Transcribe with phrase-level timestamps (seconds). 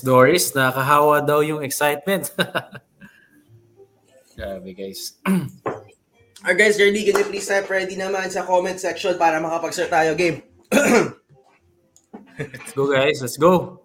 [0.00, 2.32] Doris, nakahawa daw yung excitement.
[4.36, 5.20] Grabe guys.
[6.40, 7.04] Alright guys, ready?
[7.04, 10.40] Can you please type ready naman sa comment section para makapag-start tayo game?
[12.40, 13.80] let's go guys, let's go.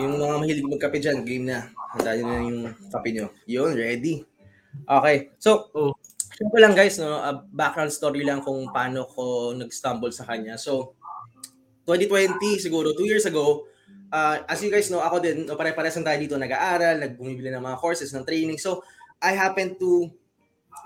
[0.00, 1.68] Yung mga mahilig magkape dyan, game na.
[1.92, 2.58] Handa nyo na yung
[2.88, 3.26] kape nyo.
[3.44, 4.24] Yun, ready.
[4.88, 5.16] Okay.
[5.36, 5.92] So, oh.
[6.48, 10.56] Ko lang guys, no, a background story lang kung paano ko nag-stumble sa kanya.
[10.56, 10.96] So,
[11.84, 13.68] 2020, siguro, two years ago,
[14.08, 17.76] uh, as you guys know, ako din, no, pare-pares tayo dito nag-aaral, nagbumibili ng mga
[17.76, 18.56] courses, ng training.
[18.56, 18.80] So,
[19.20, 20.08] I happen to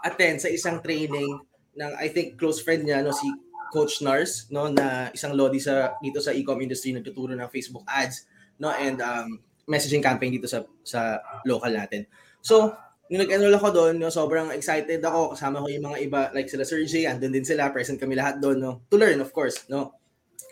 [0.03, 1.39] attend sa isang training
[1.79, 3.31] ng, I think, close friend niya, no, si
[3.71, 8.27] Coach Nars, no, na isang lodi sa dito sa e-com industry nagtuturo ng Facebook ads
[8.59, 11.19] no and um, messaging campaign dito sa sa
[11.49, 12.07] local natin.
[12.45, 12.77] So,
[13.13, 15.37] nung nag-enroll ako doon, no, sobrang excited ako.
[15.37, 18.41] Kasama ko yung mga iba, like sila Sir J, andun din sila, present kami lahat
[18.41, 19.93] doon, no, to learn, of course, no.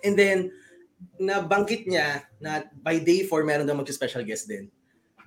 [0.05, 0.52] And then,
[1.19, 4.69] nabanggit niya na by day 4, meron daw mag-special guest din.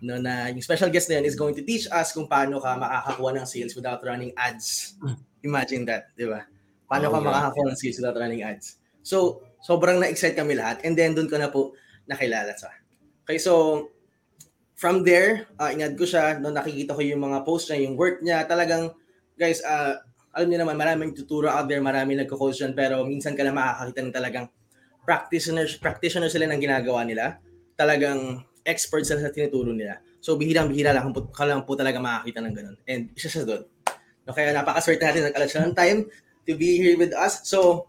[0.03, 2.77] No, na yung special guest na yun is going to teach us kung paano ka
[2.77, 4.99] makakakuha ng sales without running ads.
[5.47, 6.45] Imagine that, di ba?
[6.85, 7.27] Paano oh, ka yeah.
[7.31, 8.77] makakakuha ng sales without running ads.
[9.01, 10.83] So, sobrang na-excite kami lahat.
[10.85, 11.73] And then, doon ko na po
[12.05, 12.69] nakilala sa.
[13.25, 13.81] Okay, so
[14.75, 18.19] from there, uh, inad ko siya, no, nakikita ko yung mga post niya, yung work
[18.19, 18.91] niya, talagang,
[19.39, 19.97] guys, uh,
[20.35, 23.99] alam niyo naman, maraming tuturo out there, maraming nagko-coach dyan, pero minsan ka lang makakakita
[24.03, 24.45] ng talagang
[25.07, 27.39] practitioners, practitioner sila ng ginagawa nila.
[27.79, 30.01] Talagang experts sila sa tinuturo nila.
[30.19, 32.77] So, bihirang-bihira lang po, ka lang po talaga makakita ng ganun.
[32.89, 33.63] And isa siya doon.
[34.25, 35.99] No, kaya napakaswerte natin, nagkalat siya ng time
[36.49, 37.45] to be here with us.
[37.45, 37.87] So,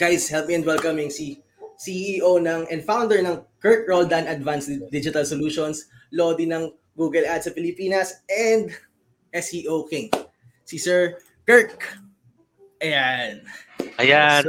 [0.00, 1.44] guys, help me in welcoming si
[1.76, 7.52] CEO ng and founder ng Kirk Roldan Advanced Digital Solutions, Lodi ng Google Ads sa
[7.52, 8.72] Pilipinas, and
[9.34, 10.08] SEO King,
[10.64, 12.00] si Sir Kirk.
[12.80, 13.40] Ayan.
[13.96, 14.44] Ayan.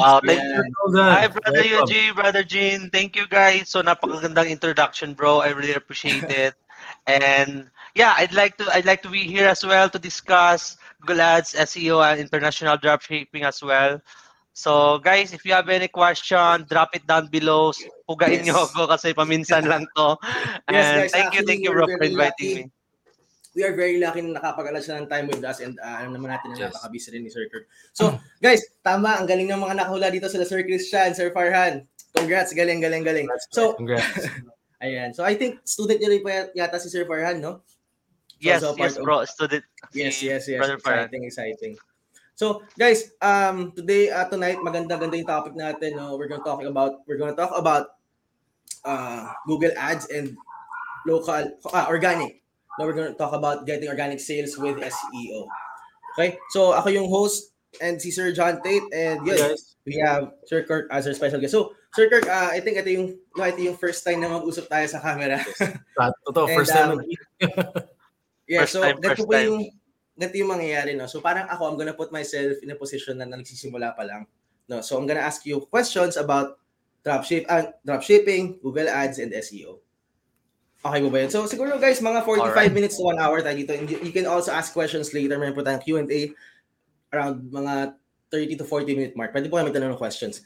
[0.00, 0.64] Wow, thank you.
[0.96, 2.88] Hi, Brother Eugene, Brother Jean.
[2.88, 3.68] Thank you, guys.
[3.68, 5.44] So, napakagandang introduction, bro.
[5.44, 6.56] I really appreciate it.
[7.06, 11.20] And yeah, I'd like to I'd like to be here as well to discuss Google
[11.20, 14.00] Ads, SEO, and international dropshipping as well.
[14.60, 17.72] So guys, if you have any question, drop it down below.
[18.04, 18.52] Pugain yes.
[18.52, 20.20] nyo ako kasi paminsan lang to.
[20.68, 22.68] And yes, guys, thank you, thank you bro for inviting lucky.
[22.68, 22.76] me.
[23.56, 26.36] We are very lucky na nakapag siya ng time with us and uh, alam naman
[26.36, 26.76] natin na yes.
[26.76, 27.72] napaka-busy rin ni Sir Kirk.
[27.96, 31.88] So, guys, tama, ang galing ng mga nakahula dito sila Sir Christian, Sir Farhan.
[32.12, 33.32] Congrats, galing, galing, galing.
[33.48, 34.28] So, Congrats.
[34.84, 35.16] ayan.
[35.16, 37.64] So, I think student niyo rin pa yata si Sir Farhan, no?
[37.64, 39.24] So, yes, so yes, bro.
[39.24, 39.64] Student.
[39.96, 40.60] Yes, yes, yes.
[40.60, 41.74] Brother exciting, exciting.
[42.40, 46.00] So, guys, um, today, uh, tonight, maganda-ganda yung topic natin.
[46.00, 46.16] No?
[46.16, 48.00] We're going to talk about, we're going to talk about
[48.80, 50.40] uh, Google Ads and
[51.04, 52.40] local, uh, organic.
[52.80, 55.44] Now we're going to talk about getting organic sales with SEO.
[56.16, 56.40] Okay?
[56.56, 57.52] So, ako yung host
[57.84, 59.76] and si Sir John Tate and yun, yes.
[59.84, 61.52] we have Sir Kirk as our special guest.
[61.52, 64.64] So, Sir Kirk, uh, I think ito yung, no, ito yung first time na mag-usap
[64.64, 65.44] tayo sa camera.
[66.24, 66.96] Totoo, first time.
[66.96, 67.04] Um,
[68.48, 69.44] yeah, first so, time, first po time.
[69.44, 69.60] yung
[70.20, 71.08] ganito yung mangyayari, no?
[71.08, 74.28] So parang ako, I'm gonna put myself in a position na, na nagsisimula pa lang.
[74.68, 74.84] No?
[74.84, 76.60] So I'm gonna ask you questions about
[77.00, 79.80] dropship, uh, dropshipping, Google Ads, and SEO.
[80.80, 81.32] Okay mo ba yun?
[81.32, 82.72] So siguro guys, mga 45 right.
[82.72, 83.72] minutes to 1 hour tayo dito.
[83.72, 85.40] And you can also ask questions later.
[85.40, 86.32] Meron po tayong Q&A
[87.12, 87.96] around mga
[88.32, 89.32] 30 to 40 minute mark.
[89.32, 90.44] Pwede po kami tanong ng questions.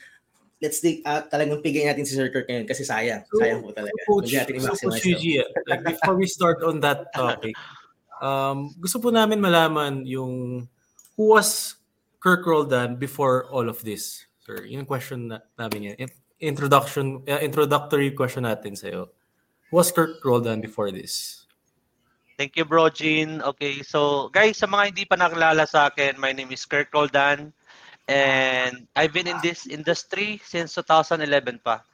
[0.62, 3.27] Let's take, uh, talagang pigay natin si Sir Kirk ngayon kasi sayang.
[3.31, 3.95] So, sayang po talaga.
[4.09, 7.53] Coach, so Coach Gigi, like before we start on that topic,
[8.25, 10.65] Um, gusto po namin malaman yung
[11.12, 11.77] who was
[12.25, 14.25] Kirk Roldan before all of this?
[14.41, 16.09] Sir, yung question na, namin yan.
[16.41, 19.12] Introduction, uh, introductory question natin sa'yo.
[19.69, 21.45] Who was Kirk Roldan before this?
[22.41, 23.45] Thank you, bro, Gene.
[23.45, 27.53] Okay, so guys, sa mga hindi pa nakilala sa akin, my name is Kirk Roldan.
[28.09, 31.85] And I've been in this industry since 2011 pa.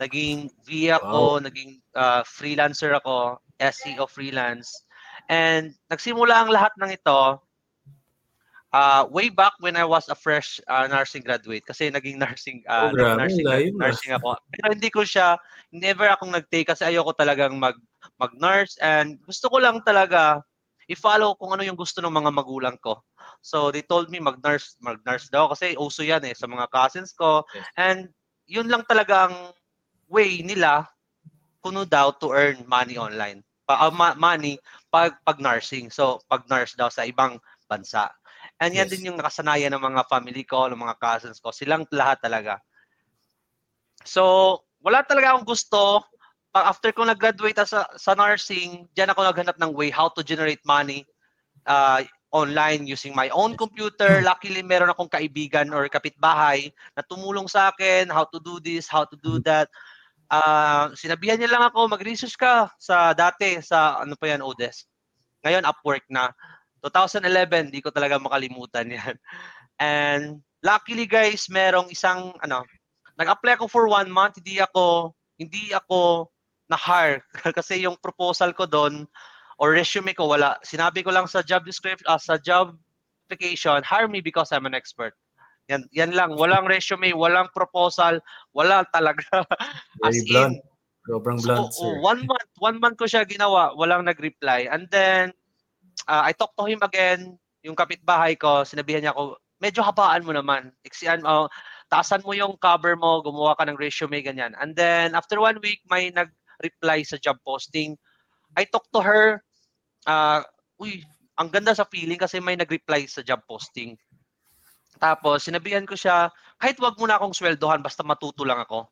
[0.00, 1.44] Naging VA ako, wow.
[1.44, 4.83] naging uh, freelancer ako, SEO freelance.
[5.28, 7.40] And nagsimula ang lahat ng ito
[8.74, 12.90] uh, way back when I was a fresh uh, nursing graduate kasi naging nursing uh,
[12.90, 13.46] oh, nursing,
[13.78, 14.34] nursing ako.
[14.50, 15.38] Pero hindi ko siya
[15.70, 17.78] never akong nag-take kasi ayoko talagang mag
[18.18, 20.42] mag-nurse and gusto ko lang talaga
[20.92, 23.00] i-follow kung ano yung gusto ng mga magulang ko.
[23.40, 27.40] So they told me mag-nurse, mag-nurse daw kasi uso yan eh sa mga cousins ko.
[27.56, 27.64] Yes.
[27.80, 28.00] And
[28.44, 29.56] yun lang talaga ang
[30.12, 30.84] way nila
[31.64, 34.60] kuno daw to earn money online uh, money
[34.92, 35.88] pag pag nursing.
[35.88, 38.12] So pag nurse daw sa ibang bansa.
[38.60, 38.92] And yan yes.
[38.92, 41.50] din yung nakasanayan ng mga family ko, ng mga cousins ko.
[41.50, 42.60] Silang lahat talaga.
[44.04, 46.04] So, wala talaga akong gusto.
[46.54, 51.02] After ko nag-graduate sa, sa nursing, diyan ako naghanap ng way how to generate money
[51.66, 54.22] uh, online using my own computer.
[54.22, 59.02] Luckily, meron akong kaibigan or kapitbahay na tumulong sa akin how to do this, how
[59.02, 59.66] to do that.
[60.28, 64.88] Uh, sinabihan niya lang ako, mag-research ka sa dati, sa ano pa yan, Odes.
[65.44, 66.32] Ngayon, Upwork na.
[66.84, 69.14] 2011, di ko talaga makalimutan yan.
[69.80, 72.64] And luckily guys, merong isang, ano,
[73.16, 76.28] nag-apply ako for one month, hindi ako, hindi ako
[76.68, 77.24] na-hire.
[77.56, 79.08] Kasi yung proposal ko doon,
[79.56, 80.58] or resume ko, wala.
[80.66, 82.74] Sinabi ko lang sa job description, uh, sa job
[83.24, 85.16] application, hire me because I'm an expert.
[85.72, 86.36] Yan, yan lang.
[86.36, 88.20] Walang resume, walang proposal,
[88.52, 89.24] wala talaga.
[90.04, 90.56] As Very blunt.
[90.60, 90.72] In,
[91.04, 92.00] Sobrang blunt, so, sir.
[92.00, 94.72] one month, one month ko siya ginawa, walang nag-reply.
[94.72, 95.36] And then,
[96.08, 100.32] uh, I talked to him again, yung kapitbahay ko, sinabihan niya ako, medyo habaan mo
[100.32, 100.72] naman.
[100.84, 101.48] Iksian, uh,
[101.92, 104.56] taasan mo yung cover mo, gumawa ka ng resume, ganyan.
[104.56, 108.00] And then, after one week, may nag-reply sa job posting.
[108.56, 109.44] I talked to her,
[110.08, 110.40] uh,
[110.80, 111.04] uy,
[111.36, 114.00] ang ganda sa feeling kasi may nag-reply sa job posting.
[114.98, 118.86] Tapos, sinabihan ko siya, kahit wag mo na akong sweldohan, basta matuto lang ako.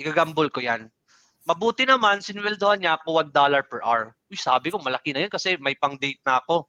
[0.00, 0.90] Igagambol ko yan.
[1.44, 3.32] Mabuti naman, sinweldohan niya ako $1
[3.68, 4.16] per hour.
[4.32, 6.66] Uy, sabi ko, malaki na yun kasi may pang-date na ako.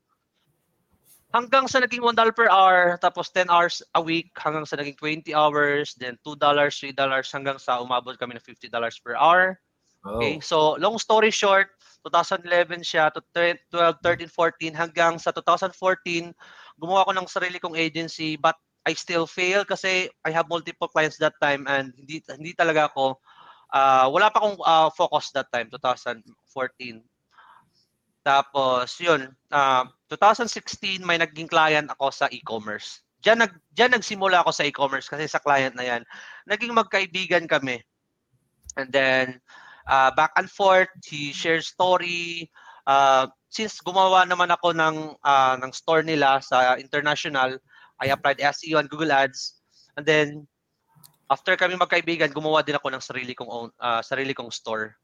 [1.36, 5.36] Hanggang sa naging $1 per hour, tapos 10 hours a week, hanggang sa naging 20
[5.36, 6.96] hours, then $2, $3,
[7.32, 8.72] hanggang sa umabot kami ng $50
[9.04, 9.60] per hour.
[10.06, 10.22] Oh.
[10.22, 11.74] Okay, so long story short,
[12.06, 16.30] 2011 siya to 12, 13, 14 hanggang sa 2014
[16.78, 18.54] gumawa ko ng sarili kong agency but
[18.86, 23.18] I still fail kasi I have multiple clients that time and hindi hindi talaga ako
[23.76, 26.24] uh, wala pa akong uh, focus that time, 2014.
[28.26, 33.06] Tapos, yun, uh, ah, 2016, may naging client ako sa e-commerce.
[33.22, 36.02] Diyan, nag, diyan nagsimula ako sa e-commerce kasi sa client na yan.
[36.50, 37.86] Naging magkaibigan kami.
[38.82, 39.38] And then,
[39.86, 42.50] uh, back and forth, he shares story.
[42.90, 47.62] Uh, since gumawa naman ako ng, uh, ng store nila sa international,
[48.02, 49.60] I applied SEO on Google Ads.
[49.96, 50.48] And then,
[51.32, 54.96] after kami magkaibigan, gumawa din ako ng sarili kong own, uh, sarili kong store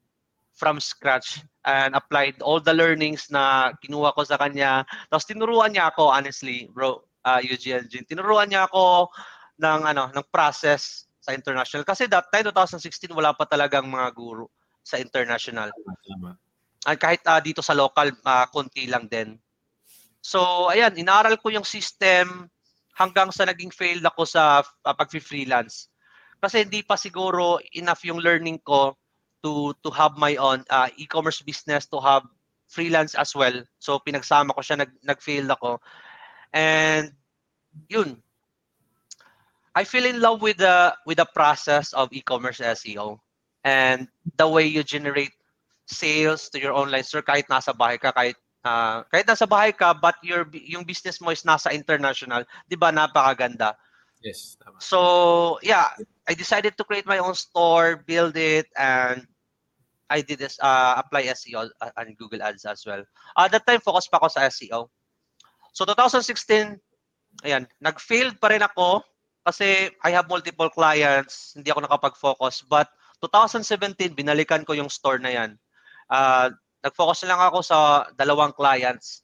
[0.51, 4.83] from scratch and applied all the learnings na kinuha ko sa kanya.
[5.07, 9.09] Tapos tinuruan niya ako honestly, bro, uh, Eugene, tinuruan niya ako
[9.57, 14.49] ng ano, ng process sa international kasi that time 2016 wala pa talagang mga guru
[14.81, 15.69] sa international.
[16.81, 19.38] At kahit uh, dito sa local uh, konti lang din.
[20.21, 22.49] So ayan, inaral ko yung system
[22.95, 25.91] hanggang sa naging failed ako sa uh, pag-freelance
[26.41, 28.97] kasi hindi pa siguro enough yung learning ko
[29.45, 32.25] to to have my own uh, e-commerce business to have
[32.65, 33.53] freelance as well.
[33.77, 35.77] So pinagsama ko siya nag nag-fail ako.
[36.49, 37.13] And
[37.88, 38.17] yun.
[39.71, 43.21] I feel in love with the with the process of e-commerce SEO
[43.63, 45.31] and the way you generate
[45.88, 48.35] sales to your online store kahit nasa bahay ka kahit
[48.65, 52.89] uh, kahit nasa bahay ka but your yung business mo is nasa international, 'di ba?
[52.93, 53.77] Napakaganda.
[54.21, 54.53] Yes.
[54.77, 55.97] So, yeah,
[56.29, 59.25] I decided to create my own store, build it, and
[60.13, 63.01] I did this, uh, apply SEO on Google Ads as well.
[63.33, 64.93] Uh, that time, focus pa ako sa SEO.
[65.73, 66.77] So, 2016,
[67.41, 69.01] ayan, nag-failed pa rin ako
[69.41, 72.69] kasi I have multiple clients, hindi ako nakapag-focus.
[72.69, 72.93] But
[73.25, 75.51] 2017, binalikan ko yung store na yan.
[76.13, 79.21] Uh, nag-focus lang ako sa dalawang clients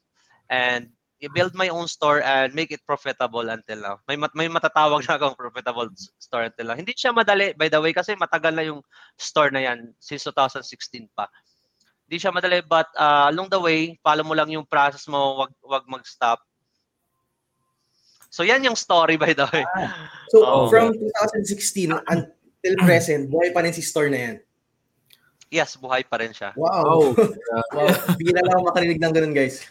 [0.48, 0.88] and
[1.18, 3.96] i-build my own store and make it profitable until now.
[4.06, 5.90] May mat- may matatawag na akong profitable
[6.22, 6.78] store until now.
[6.78, 8.80] Hindi siya madali by the way kasi matagal na yung
[9.18, 11.26] store na yan since 2016 pa.
[12.06, 15.52] Hindi siya madali but uh, along the way, follow mo lang yung process mo, wag
[15.66, 16.38] wag mag-stop.
[18.30, 19.66] So yan yung story by the way.
[19.74, 24.36] Ah, so oh, from 2016 until present, buhay pa rin si store na yan.
[25.48, 26.52] Yes, buhay pa rin siya.
[26.56, 27.16] Wow.
[27.72, 27.88] wow.
[28.20, 29.64] Bigla lang ako makarinig ng ganun, guys.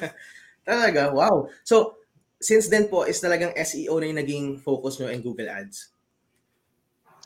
[0.68, 1.12] Talaga?
[1.12, 1.52] Wow.
[1.60, 2.00] So,
[2.40, 5.92] since then po, is talagang SEO na yung naging focus nyo in Google Ads?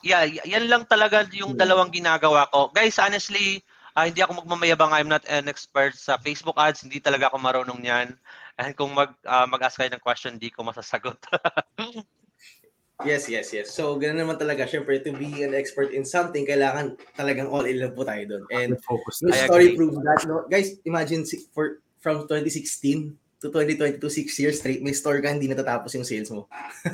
[0.04, 1.60] Yeah, yan lang talaga yung hmm.
[1.62, 2.68] dalawang ginagawa ko.
[2.74, 3.64] Guys, honestly,
[3.96, 4.92] uh, hindi ako magmamayabang.
[4.92, 6.84] I'm not an expert sa Facebook ads.
[6.84, 8.12] Hindi talaga ako marunong niyan.
[8.60, 11.16] And kung mag, uh, mag-ask kayo ng question, hindi ko masasagot.
[13.02, 13.74] yes, yes, yes.
[13.74, 14.70] So, ganun naman talaga.
[14.70, 18.44] Siyempre, to be an expert in something, kailangan talagang all in love po tayo doon.
[18.54, 19.18] And focus.
[19.18, 20.22] the story proves that.
[20.30, 20.46] No?
[20.46, 25.92] Guys, imagine for from 2016 to 2022, six years straight, may store ka, hindi natatapos
[25.98, 26.46] yung sales mo.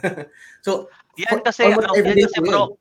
[0.66, 0.88] so,
[1.20, 2.78] yan kasi, ano, yan kasi bro,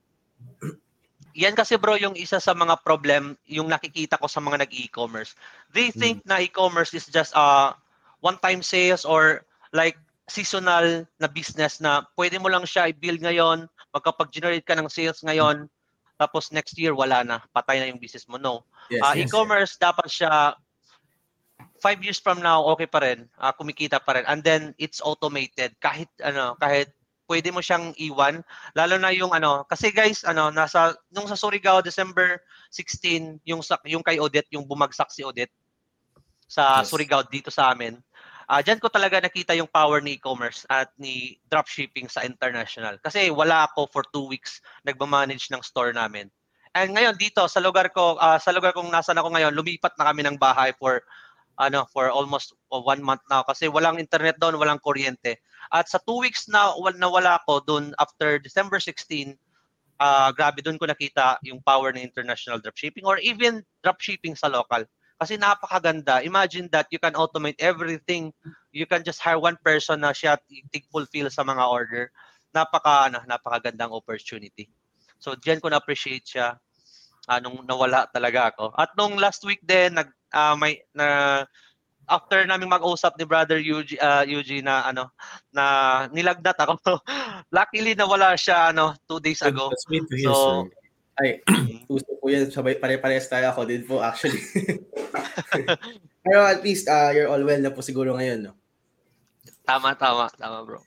[1.37, 5.37] yan kasi bro yung isa sa mga problem yung nakikita ko sa mga nag-e-commerce.
[5.71, 5.99] They hmm.
[5.99, 6.29] think hmm.
[6.29, 7.67] na e-commerce is just a uh,
[8.19, 9.95] one-time sales or like
[10.29, 15.65] seasonal na business na pwede mo lang siya i-build ngayon, magkapag-generate ka ng sales ngayon,
[16.19, 18.37] tapos next year wala na, patay na yung business mo.
[18.37, 18.63] No.
[18.93, 19.81] Yes, uh, yes, e-commerce yes.
[19.81, 20.31] dapat siya
[21.79, 24.27] five years from now, okay pa rin, uh, kumikita pa rin.
[24.27, 25.79] And then, it's automated.
[25.79, 26.91] Kahit, ano, kahit
[27.29, 28.41] pwede mo siyang iwan.
[28.73, 32.41] Lalo na yung ano, kasi guys, ano, nasa, nung sa Surigao, December
[32.73, 35.53] 16, yung, yung kay Odette, yung bumagsak si Odette
[36.49, 36.89] sa yes.
[36.89, 38.01] Surigao dito sa amin.
[38.49, 42.97] Uh, Diyan ko talaga nakita yung power ni e-commerce at ni dropshipping sa international.
[42.97, 46.33] Kasi wala ako for two weeks nagmamanage ng store namin.
[46.73, 50.09] And ngayon dito sa lugar ko, uh, sa lugar kong nasa ako ngayon, lumipat na
[50.09, 51.05] kami ng bahay for
[51.59, 55.37] ano for almost one month now kasi walang internet doon, walang kuryente.
[55.69, 59.37] At sa two weeks na nawala ako doon after December 16,
[59.99, 64.49] uh, ah, grabe doon ko nakita yung power ng international dropshipping or even dropshipping sa
[64.49, 64.81] local.
[65.19, 66.23] Kasi napakaganda.
[66.23, 68.31] Imagine that you can automate everything.
[68.71, 70.39] You can just hire one person na siya
[70.87, 72.07] fulfill sa mga order.
[72.55, 74.71] Napaka ano, napakagandang opportunity.
[75.19, 76.55] So diyan ko na appreciate siya
[77.27, 78.71] uh, nung nawala talaga ako.
[78.79, 81.43] At nung last week din nag uh, may na
[82.09, 85.11] after naming mag-usap ni brother Yuji, uh, Yuji na ano
[85.51, 86.79] na nilagnat ako.
[87.59, 89.69] Luckily nawala siya ano two days ago.
[89.91, 91.43] Hear, so, sir.
[91.89, 92.53] Gusto ko yan.
[92.53, 94.37] Sabay, pare-parehas tayo ako din po actually.
[96.25, 98.53] Pero at least uh, you're all well na po siguro ngayon, no?
[99.65, 100.29] Tama, tama.
[100.37, 100.79] Tama, bro.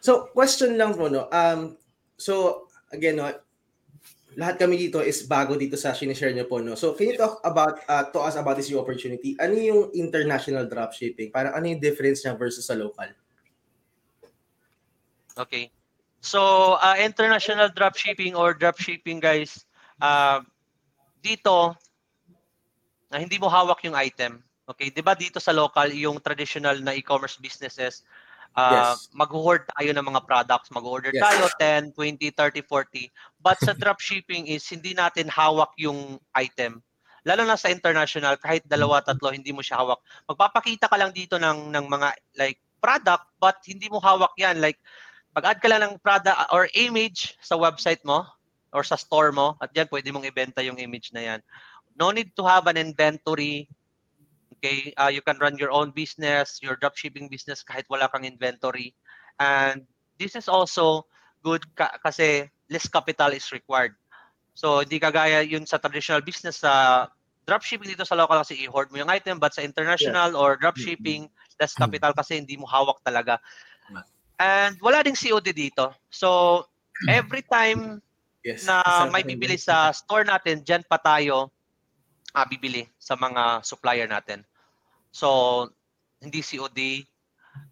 [0.00, 1.26] So, question lang po, no?
[1.28, 1.76] Um,
[2.16, 3.28] so, again, no,
[4.36, 6.78] lahat kami dito is bago dito sa sinishare niyo po, no?
[6.78, 9.36] So, can you talk about, uh, to us about this new opportunity?
[9.42, 11.34] Ano yung international dropshipping?
[11.34, 13.10] Parang ano yung difference niya versus sa local?
[15.36, 15.68] Okay.
[16.22, 19.65] So, uh, international dropshipping or dropshipping, guys,
[20.00, 20.40] uh,
[21.20, 21.74] dito,
[23.10, 24.42] na hindi mo hawak yung item.
[24.66, 28.02] Okay, 'di ba dito sa local yung traditional na e-commerce businesses
[28.56, 29.12] Uh, yes.
[29.12, 30.72] mag-hoard tayo ng mga products.
[30.72, 31.20] Mag-order yes.
[31.20, 33.12] tayo 10, 20, 30, 40.
[33.44, 36.80] But sa dropshipping is hindi natin hawak yung item.
[37.28, 40.00] Lalo na sa international, kahit dalawa, tatlo, hindi mo siya hawak.
[40.24, 42.08] Magpapakita ka lang dito ng, ng mga
[42.40, 44.56] like product, but hindi mo hawak yan.
[44.56, 44.80] Like,
[45.36, 48.24] pag-add ka lang ng product or image sa website mo
[48.76, 51.40] or sa store mo, at yan, pwede mong ibenta yung image na yan.
[51.96, 53.64] No need to have an inventory
[54.56, 58.96] Okay, uh, you can run your own business, your dropshipping business kahit wala kang inventory.
[59.36, 59.84] And
[60.16, 61.04] this is also
[61.44, 63.92] good ka- kasi less capital is required.
[64.56, 67.06] So hindi kagaya yun sa traditional business sa
[67.44, 70.40] dropshipping dito sa local kasi i-hoard mo yung item but sa international yeah.
[70.40, 71.28] or dropshipping
[71.60, 73.36] less capital kasi hindi mo hawak talaga.
[74.40, 75.92] And wala ding COD dito.
[76.08, 76.64] So
[77.12, 78.00] every time
[78.46, 78.62] yes.
[78.62, 78.78] na
[79.10, 81.50] may bibili sa store natin, diyan pa tayo
[82.36, 84.46] uh, bibili sa mga supplier natin.
[85.10, 85.72] So,
[86.22, 87.02] hindi COD,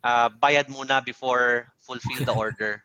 [0.03, 2.83] uh, bayad muna before fulfill the order.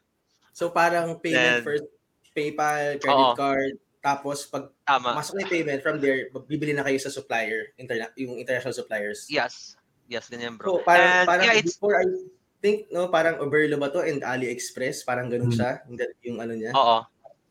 [0.53, 1.87] so, parang payment Then, first,
[2.35, 3.35] PayPal, credit oo.
[3.35, 5.17] card, tapos pag Tama.
[5.17, 9.25] masok na yung payment, from there, bibili na kayo sa supplier, interna- yung international suppliers.
[9.31, 9.79] Yes.
[10.09, 10.81] Yes, ganyan bro.
[10.81, 12.05] So, parang, And, parang yeah, before I
[12.59, 15.57] think, no, parang Oberlo ba to and AliExpress, parang ganun hmm.
[15.57, 15.71] siya,
[16.25, 16.73] yung ano niya.
[16.73, 17.05] Oo.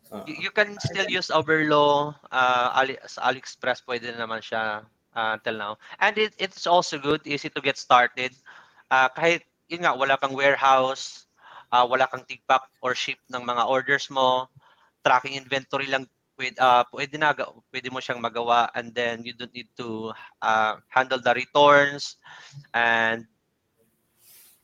[0.09, 4.81] Uh, you, can still use Overlo, uh, Ali, sa AliExpress pwede naman siya
[5.13, 5.73] uh, until now.
[6.01, 8.33] And it, it's also good, easy to get started.
[8.91, 11.29] Uh, kahit yun nga, wala kang warehouse,
[11.73, 14.49] uh, wala kang tigpack or ship ng mga orders mo,
[15.05, 17.35] tracking inventory lang pwede, uh, pwede na
[17.75, 22.17] pwede mo siyang magawa and then you don't need to uh, handle the returns
[22.73, 23.27] and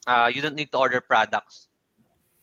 [0.07, 1.69] uh, you don't need to order products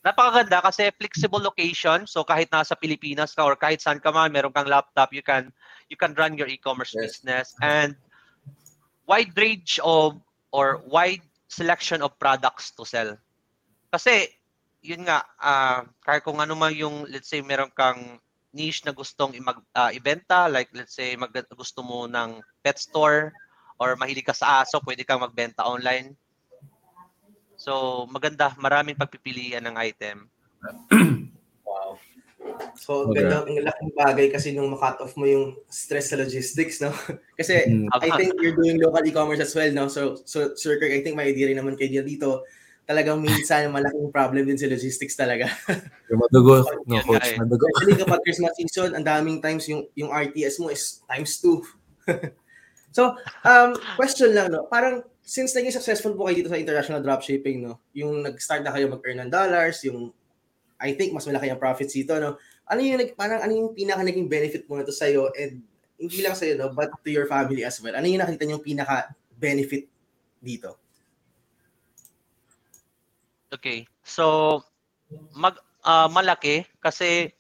[0.02, 2.10] napakaganda kasi flexible location.
[2.10, 5.54] So kahit nasa Pilipinas ka or kahit saan ka man, meron kang laptop, you can
[5.90, 7.22] you can run your e-commerce yes.
[7.22, 7.94] business and
[9.06, 10.18] wide range of
[10.50, 13.14] or wide selection of products to sell.
[13.94, 14.30] Kasi
[14.82, 18.18] yun nga uh, kahit kung ano man yung let's say meron kang
[18.52, 23.32] niche na gustong imag, uh, ibenta like let's say mag, gusto mo ng pet store
[23.78, 26.18] or mahilig ka sa aso, pwede kang magbenta online
[27.62, 28.58] So, maganda.
[28.58, 30.26] Maraming pagpipilian ng item.
[31.70, 31.94] wow.
[32.74, 33.22] So, okay.
[33.22, 36.90] ganda, ang laking bagay kasi nung makat off mo yung stress sa logistics, no?
[37.40, 37.94] kasi mm.
[37.94, 39.86] I think you're doing local e-commerce as well, no?
[39.94, 42.50] So, so Sir Kirk, I think may idea rin naman kayo dito.
[42.90, 45.46] Talagang minsan malaking problem din sa logistics talaga.
[46.10, 47.70] yung madugo, no, coach, madugo.
[47.78, 51.62] Especially kapag Christmas season, ang daming times yung yung RTS mo is times two.
[52.98, 53.14] so,
[53.46, 54.66] um, question lang, no?
[54.66, 57.80] Parang since naging successful po kayo dito sa international dropshipping, no?
[57.96, 60.12] Yung nag-start na kayo mag-earn ng dollars, yung
[60.76, 62.36] I think mas malaki ang profits dito, no?
[62.68, 65.64] Ano yung parang ano yung pinaka naging benefit mo nito sa iyo and
[65.96, 67.96] hindi lang sa iyo, no, but to your family as well.
[67.96, 69.88] Ano yung nakita niyo pinaka benefit
[70.44, 70.76] dito?
[73.56, 73.88] Okay.
[74.04, 74.60] So
[75.32, 75.56] mag
[75.88, 77.32] uh, malaki kasi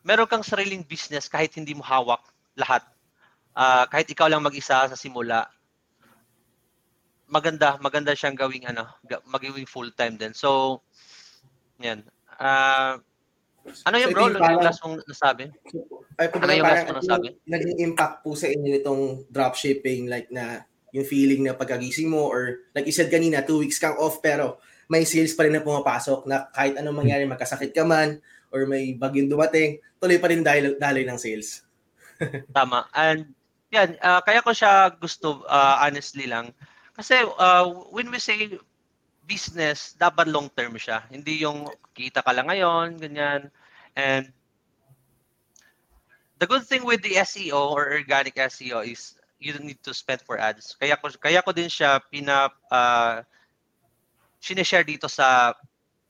[0.00, 2.24] meron kang sariling business kahit hindi mo hawak
[2.56, 2.80] lahat.
[3.52, 5.44] Uh, kahit ikaw lang mag-isa sa simula,
[7.28, 8.88] maganda, maganda siyang gawing ano,
[9.28, 10.32] magiging full-time din.
[10.36, 10.80] So,
[11.80, 12.04] yan.
[12.36, 13.00] Uh,
[13.88, 14.28] ano yung so, bro?
[14.28, 15.44] Yung last mong nasabi?
[16.20, 17.26] Ay, ano yung last mong nasabi?
[17.48, 19.02] Naging impact po sa inyo itong
[19.32, 23.82] dropshipping like na yung feeling na pagkagising mo or like you said kanina, two weeks
[23.82, 27.82] kang off pero may sales pa rin na pumapasok na kahit anong mangyari, magkasakit ka
[27.82, 28.20] man
[28.54, 31.64] or may bagyong dumating, tuloy pa rin dahil daloy ng sales.
[32.56, 32.86] Tama.
[32.94, 33.34] And
[33.74, 36.54] yan, uh, kaya ko siya gusto uh, honestly lang
[36.94, 38.54] kasi uh, when we say
[39.26, 41.02] business, dapat long term siya.
[41.10, 43.50] Hindi yung kita ka lang ngayon, ganyan.
[43.96, 44.30] And
[46.38, 50.22] the good thing with the SEO or organic SEO is you don't need to spend
[50.22, 50.76] for ads.
[50.76, 53.24] Kaya ko kaya ko din siya pina uh,
[54.40, 55.56] sineshare dito sa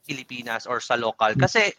[0.05, 1.73] Pilipinas or sa local kasi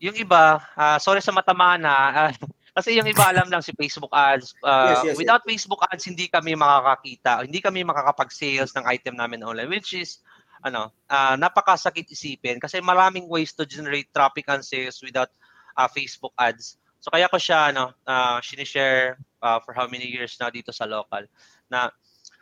[0.00, 2.32] yung iba, uh, sorry sa matamaan na, uh,
[2.80, 4.56] kasi yung iba alam lang si Facebook ads.
[4.64, 5.48] Uh, yes, yes, without yes.
[5.52, 10.24] Facebook ads, hindi kami makakakita, hindi kami makakapag-sales ng item namin online, which is
[10.64, 15.28] ano, uh, napakasakit isipin kasi maraming ways to generate traffic and sales without
[15.76, 16.80] uh, Facebook ads.
[17.04, 20.88] So kaya ko siya ano, uh, sinishare uh, for how many years na dito sa
[20.88, 21.24] local
[21.68, 21.92] na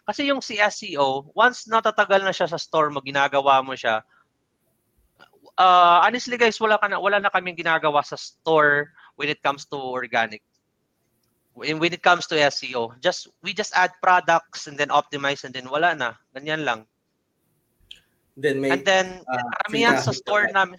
[0.09, 4.01] kasi yung si SEO, once natatagal na siya sa store mo, ginagawa mo siya,
[5.61, 9.67] uh, honestly guys, wala, ka na, wala na kaming ginagawa sa store when it comes
[9.67, 10.41] to organic.
[11.59, 15.51] When, when it comes to SEO, just we just add products and then optimize and
[15.51, 16.15] then wala na.
[16.31, 16.87] Ganyan lang.
[18.39, 20.79] Then may, and then, uh, karamihan sa store namin.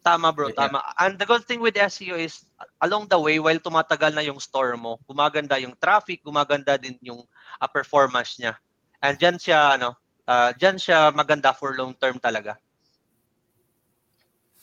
[0.00, 0.64] Tama bro, yeah.
[0.64, 0.80] tama.
[0.96, 2.48] And the good thing with SEO is
[2.80, 7.20] along the way while tumatagal na yung store mo, gumaganda yung traffic, gumaganda din yung
[7.60, 8.56] uh, performance niya.
[9.04, 12.56] And diyan siya ano, uh, diyan siya maganda for long term talaga.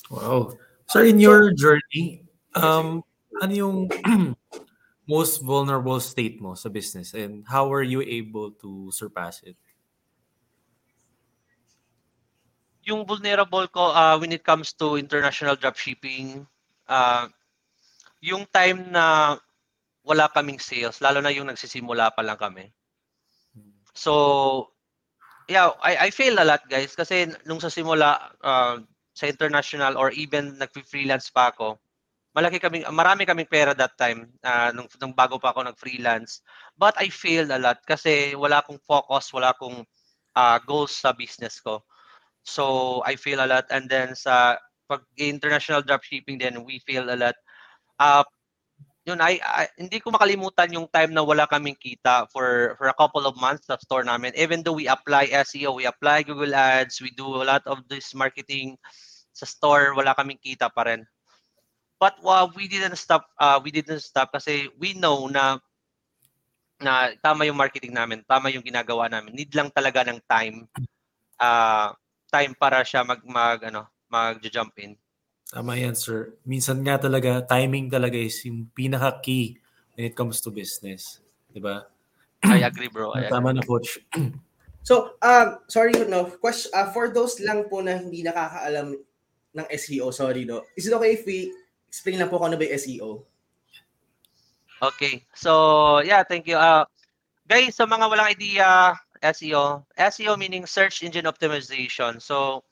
[0.09, 0.57] Wow.
[0.89, 2.24] So in your journey,
[2.55, 3.03] um
[3.43, 3.77] ano yung
[5.11, 9.59] most vulnerable state mo sa business and how were you able to surpass it?
[12.85, 16.45] yung vulnerable ko uh, when it comes to international dropshipping,
[16.87, 17.25] uh,
[18.21, 19.35] yung time na
[20.05, 22.69] wala kaming sales, lalo na yung nagsisimula pa lang kami.
[23.97, 24.69] So,
[25.49, 28.77] yeah, I, I fail a lot guys kasi nung sa simula uh,
[29.17, 31.81] sa international or even nag-freelance pa ako,
[32.35, 36.43] malaki kami marami kaming pera that time uh, nung, nung bago pa ako nag-freelance.
[36.75, 39.87] But I failed a lot kasi wala akong focus, wala akong
[40.35, 41.79] uh, goals sa business ko.
[42.43, 43.71] So I feel a lot.
[43.71, 44.59] And then sa
[44.91, 47.39] pag international dropshipping din, we feel a lot.
[47.97, 48.27] Uh,
[49.07, 52.97] yun, I, I, hindi ko makalimutan yung time na wala kaming kita for for a
[52.99, 54.35] couple of months sa store namin.
[54.35, 58.11] Even though we apply SEO, we apply Google Ads, we do a lot of this
[58.11, 58.75] marketing
[59.31, 61.07] sa store, wala kaming kita pa rin.
[61.99, 65.59] But uh, we didn't stop uh, we didn't stop kasi we know na
[66.79, 69.31] na tama yung marketing namin, tama yung ginagawa namin.
[69.31, 70.67] Need lang talaga ng time.
[71.39, 71.95] Uh,
[72.27, 74.99] time para siya mag mag ano, mag-jump in.
[75.45, 76.35] Tama yan, sir.
[76.43, 79.61] Minsan nga talaga, timing talaga is yung pinaka-key
[79.93, 81.21] when it comes to business.
[81.53, 81.85] Di ba?
[82.43, 83.13] I agree, bro.
[83.13, 83.61] I Tama agree.
[83.61, 84.01] na, coach.
[84.87, 88.97] so, uh, sorry, no, question, uh, for those lang po na hindi nakakaalam
[89.55, 91.53] ng SEO, sorry, no, is it okay if we
[91.95, 93.09] explain lang po kung ano ba yung SEO?
[94.83, 95.23] Okay.
[95.31, 96.59] So, yeah, thank you.
[96.59, 96.83] Uh,
[97.47, 98.91] guys, sa mga walang idea,
[99.23, 99.87] SEO.
[99.95, 102.19] SEO meaning search engine optimization.
[102.19, 102.67] So,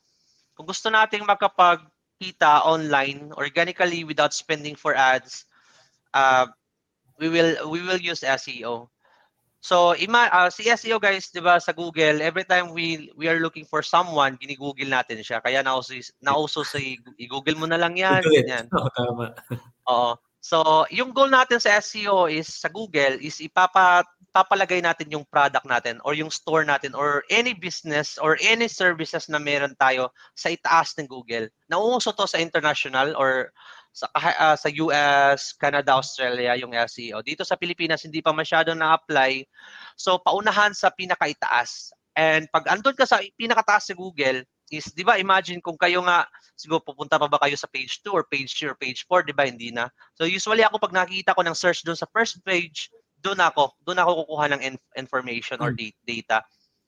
[0.52, 5.48] kung gusto nating makapagkita online organically without spending for ads,
[6.12, 6.44] uh,
[7.16, 8.92] we will we will use SEO.
[9.64, 13.40] So, ima uh, si SEO guys, 'di ba, sa Google, every time we we are
[13.40, 15.40] looking for someone, gini-google natin siya.
[15.40, 16.76] Kaya nauso nauso sa
[17.16, 18.68] i-google mo na lang 'yan, yan.
[18.76, 19.32] Oh, tama.
[19.88, 20.20] Oo.
[20.44, 24.04] So, yung goal natin sa SEO is sa Google is ipapa
[24.36, 29.32] papalagay natin yung product natin or yung store natin or any business or any services
[29.32, 31.48] na meron tayo sa itaas ng Google.
[31.72, 33.48] Nauuso to sa international or
[33.94, 37.22] sa uh, sa US, Canada, Australia yung SEO.
[37.22, 39.46] Dito sa Pilipinas hindi pa masyado na-apply.
[39.94, 41.94] So paunahan sa pinakaitaas.
[42.18, 44.42] And pag andun ka sa pinakataas sa Google,
[44.74, 46.26] is 'di ba imagine kung kayo nga
[46.58, 49.34] siguro pupunta pa ba kayo sa page 2 or page 3 or page 4 'di
[49.36, 49.86] ba hindi na.
[50.18, 52.90] So usually ako pag nakita ko ng search doon sa first page,
[53.22, 55.94] doon ako, doon ako kukuha ng in- information or hmm.
[56.02, 56.42] data.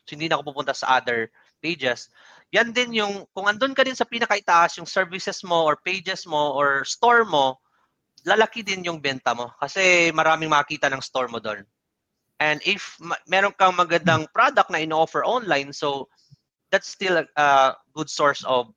[0.06, 2.08] So hindi na ako pupunta sa other pages.
[2.54, 6.54] Yan din yung, kung andun ka din sa pinakaitaas, yung services mo or pages mo
[6.54, 7.58] or store mo,
[8.26, 11.62] lalaki din yung benta mo kasi maraming makita ng store mo doon.
[12.36, 16.10] And if ma- meron kang magandang product na ino-offer online, so
[16.68, 17.48] that's still a, a
[17.94, 18.68] good source of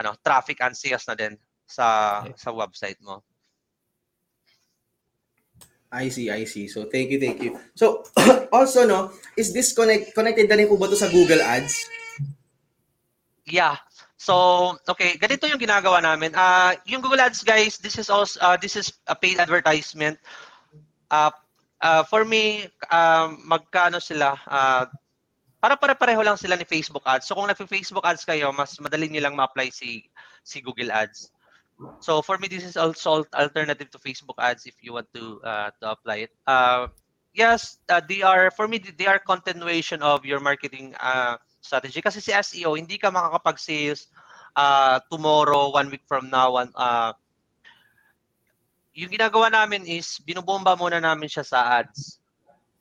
[0.00, 3.22] ano, traffic and sales na din sa sa website mo.
[5.92, 6.66] I see, I see.
[6.68, 7.58] So, thank you, thank you.
[7.74, 8.02] So,
[8.52, 11.74] also, no, is this connect, connected na rin po ba to sa Google Ads?
[13.46, 13.78] Yeah.
[14.18, 16.34] So, okay, ganito yung ginagawa namin.
[16.34, 20.18] Uh, yung Google Ads, guys, this is also uh, this is a paid advertisement.
[21.06, 21.30] Uh,
[21.78, 24.34] uh, for me, uh, magkano sila?
[24.50, 24.90] Uh,
[25.62, 27.30] para pare-pareho lang sila ni Facebook Ads.
[27.30, 30.02] So, kung nag-Facebook Ads kayo, mas madali niyo lang ma-apply si
[30.42, 31.30] si Google Ads.
[32.00, 35.70] So for me, this is also alternative to Facebook ads if you want to uh,
[35.80, 36.32] to apply it.
[36.48, 36.88] Uh,
[37.36, 42.24] yes, uh, they are for me they are continuation of your marketing uh, strategy kasi
[42.24, 44.08] si SEO hindi ka makakapag-sales
[44.56, 47.12] uh, tomorrow, one week from now, one, uh,
[48.96, 52.16] yung ginagawa namin is binubomba muna namin siya sa ads.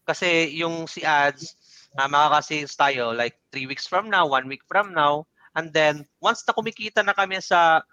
[0.08, 1.60] Kasi yung si ads,
[2.00, 5.28] uh, makaka-sales tayo like three weeks from now, one week from now,
[5.60, 7.84] and then once na kumikita na kami sa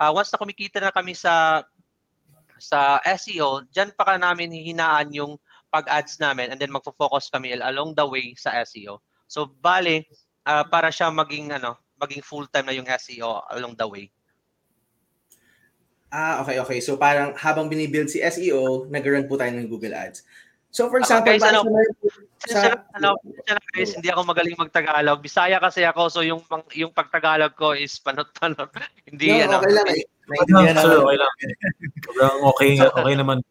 [0.00, 1.60] uh, once na kumikita na kami sa
[2.60, 5.36] sa SEO, diyan pa ka namin hihinaan yung
[5.72, 9.00] pag-ads namin and then magfo-focus kami along the way sa SEO.
[9.28, 10.08] So bale,
[10.44, 14.04] uh, para siya maging ano, maging full-time na yung SEO along the way.
[16.10, 16.80] Ah, okay, okay.
[16.82, 20.26] So parang habang binibuild si SEO, nag-run po tayo ng Google Ads.
[20.70, 21.66] So for example, okay, ano,
[22.46, 25.18] sa, ano, sa, guys, hindi ako magaling magtagalog.
[25.18, 26.46] Bisaya kasi ako, so yung
[26.78, 28.70] yung pagtagalog ko is panot-panot.
[29.10, 29.56] hindi no, ano.
[29.66, 29.86] Okay lang.
[29.90, 30.04] Eh.
[30.30, 31.32] Okay, okay lang.
[32.06, 33.42] Sobrang okay, okay naman.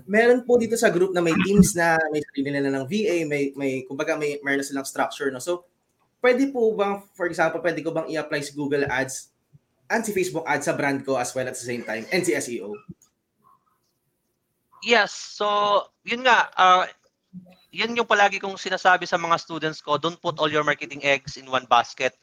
[0.08, 3.52] meron po dito sa group na may teams na may sarili nila ng VA, may
[3.54, 5.42] may kumbaga may meron na silang structure no.
[5.42, 5.68] So
[6.24, 9.30] pwede po bang for example, pwede ko bang i-apply si Google Ads
[9.92, 12.32] and si Facebook Ads sa brand ko as well at the same time and si
[12.32, 12.72] SEO?
[14.84, 15.16] Yes.
[15.16, 16.84] So, yun nga, uh,
[17.72, 21.40] yun yung palagi kong sinasabi sa mga students ko, don't put all your marketing eggs
[21.40, 22.14] in one basket.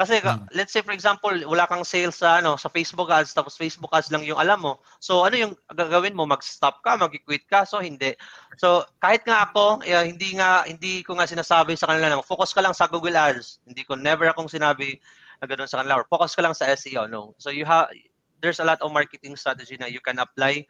[0.00, 0.48] Kasi hmm.
[0.56, 4.08] let's say for example, wala kang sales sa ano sa Facebook ads tapos Facebook ads
[4.08, 4.80] lang yung alam mo.
[4.96, 6.24] So ano yung gagawin mo?
[6.24, 7.68] Mag-stop ka, mag-quit ka?
[7.68, 8.16] So hindi.
[8.56, 12.56] So kahit nga ako, eh, hindi nga hindi ko nga sinasabi sa kanila na focus
[12.56, 13.60] ka lang sa Google Ads.
[13.68, 14.96] Hindi ko never akong sinabi
[15.36, 17.04] na ganoon sa kanila or focus ka lang sa SEO.
[17.04, 17.36] No.
[17.36, 17.92] So you have
[18.40, 20.64] there's a lot of marketing strategy na you can apply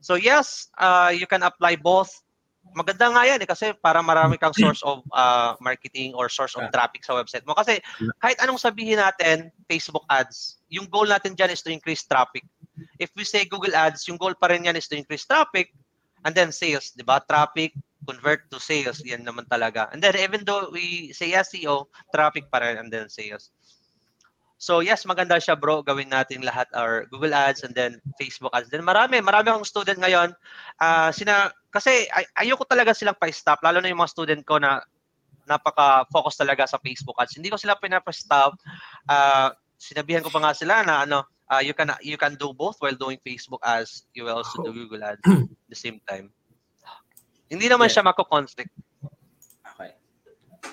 [0.00, 2.10] So yes, uh, you can apply both.
[2.76, 6.68] Maganda nga yan eh kasi para marami kang source of uh, marketing or source of
[6.68, 7.56] traffic sa website mo.
[7.56, 7.80] Kasi
[8.20, 12.44] kahit anong sabihin natin, Facebook ads, yung goal natin dyan is to increase traffic.
[13.00, 15.72] If we say Google ads, yung goal pa rin yan is to increase traffic
[16.28, 17.24] and then sales, di ba?
[17.24, 17.72] Traffic,
[18.04, 19.88] convert to sales, yan naman talaga.
[19.92, 23.48] And then even though we say SEO, traffic pa rin and then sales.
[24.58, 28.74] So yes, maganda siya bro, gawin natin lahat our Google Ads and then Facebook Ads.
[28.74, 30.34] Then marami, marami akong student ngayon.
[30.82, 34.82] Uh, sina kasi ay, ayoko talaga silang pa-stop lalo na yung mga student ko na
[35.46, 37.38] napaka-focus talaga sa Facebook Ads.
[37.38, 38.58] Hindi ko sila pinapa-stop.
[39.06, 41.22] Uh, sinabihan ko pa nga sila na ano,
[41.54, 44.10] uh, you can you can do both while doing Facebook Ads.
[44.12, 46.34] You will also do Google Ads at the same time.
[47.48, 47.94] Hindi naman yeah.
[47.94, 48.74] siya mako-conflict.
[49.74, 49.96] Okay.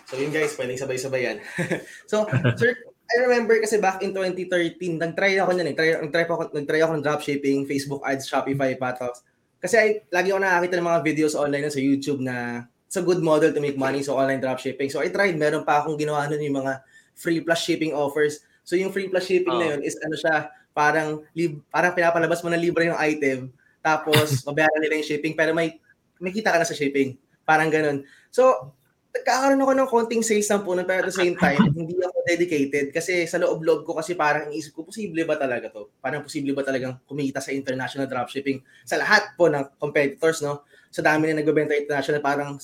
[0.09, 1.37] So yun guys, pwedeng sabay-sabay yan.
[2.11, 2.27] so,
[2.59, 5.75] sir, I remember kasi back in 2013, nag-try ako niyan eh.
[5.77, 9.21] Try, nag-try ako, nag-try ako ng dropshipping, Facebook ads, Shopify, Patox.
[9.61, 13.21] Kasi ay, lagi ako nakakita ng mga videos online sa YouTube na it's a good
[13.21, 14.89] model to make money so online dropshipping.
[14.89, 16.81] So I tried, meron pa akong ginawa nun yung mga
[17.17, 18.45] free plus shipping offers.
[18.63, 19.59] So yung free plus shipping oh.
[19.59, 23.49] na yun is ano siya, parang lib, parang pinapalabas mo na libre yung item
[23.81, 25.77] tapos mabayaran nila yung shipping pero may
[26.17, 27.19] may kita ka na sa shipping.
[27.43, 28.07] Parang ganun.
[28.31, 28.73] So
[29.15, 32.91] nagkakaroon ako ng konting sales ng puno pero at the same time, hindi ako dedicated
[32.91, 35.87] kasi sa loob-loob ko kasi parang iniisip ko, posible ba talaga to?
[36.03, 40.67] Parang posible ba talagang kumita sa international dropshipping sa lahat po ng competitors, no?
[40.91, 42.59] Sa dami na nagbebenta international, parang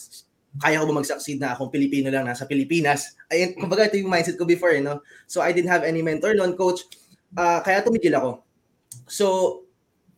[0.60, 3.16] kaya ko ba mag-succeed na akong Pilipino lang nasa Pilipinas?
[3.32, 5.00] Ayun, kumbaga ito yung mindset ko before, eh, no?
[5.24, 6.84] So I didn't have any mentor noon, coach.
[7.32, 8.44] Uh, kaya tumigil ako.
[9.08, 9.26] So,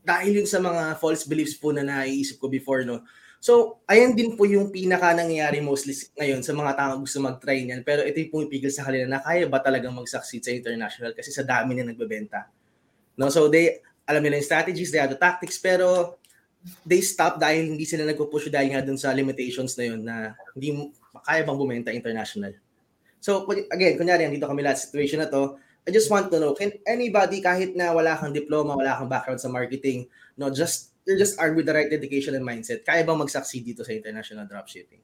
[0.01, 3.05] dahil yun sa mga false beliefs po na naiisip ko before, no?
[3.43, 7.83] So, ayan din po yung pinaka nangyayari mostly ngayon sa mga tao gusto mag-try niyan.
[7.83, 11.43] Pero ito yung pumipigil sa kanila na kaya ba talagang mag-succeed sa international kasi sa
[11.43, 12.47] dami na nagbebenta.
[13.19, 16.15] No, so they alam nila yung strategies, they have the tactics, pero
[16.87, 20.87] they stop dahil hindi sila nagpo-push dahil nga dun sa limitations na yun na hindi
[21.27, 22.55] kaya bang bumenta international.
[23.19, 23.43] So
[23.75, 27.43] again, kunyari, dito kami lahat situation na to, I just want to know, can anybody
[27.43, 30.07] kahit na wala kang diploma, wala kang background sa marketing,
[30.39, 33.83] no, just you're just armed with the right dedication and mindset, kaya bang mag-succeed dito
[33.83, 35.03] sa international dropshipping?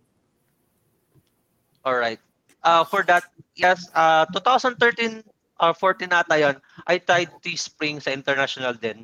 [1.83, 2.19] All right.
[2.63, 3.23] Uh, for that,
[3.55, 5.23] yes, uh, 2013
[5.59, 6.55] or uh, 14 ata yon,
[6.87, 9.03] I tried Teespring sa international din.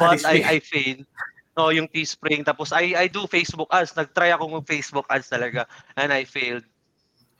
[0.00, 1.08] Ah, But ah, I, I failed.
[1.56, 2.44] No, yung Teespring.
[2.44, 3.96] Tapos I, I do Facebook ads.
[3.96, 5.64] Nag-try ako ng Facebook ads talaga.
[5.96, 6.64] And I failed.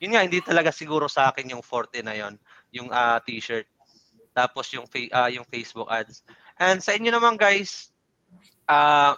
[0.01, 2.33] Yun nga, hindi talaga siguro sa akin yung 40 na yon
[2.73, 3.69] Yung uh, t-shirt.
[4.33, 6.25] Tapos yung, uh, yung Facebook ads.
[6.57, 7.94] And sa inyo naman guys,
[8.69, 9.13] uh,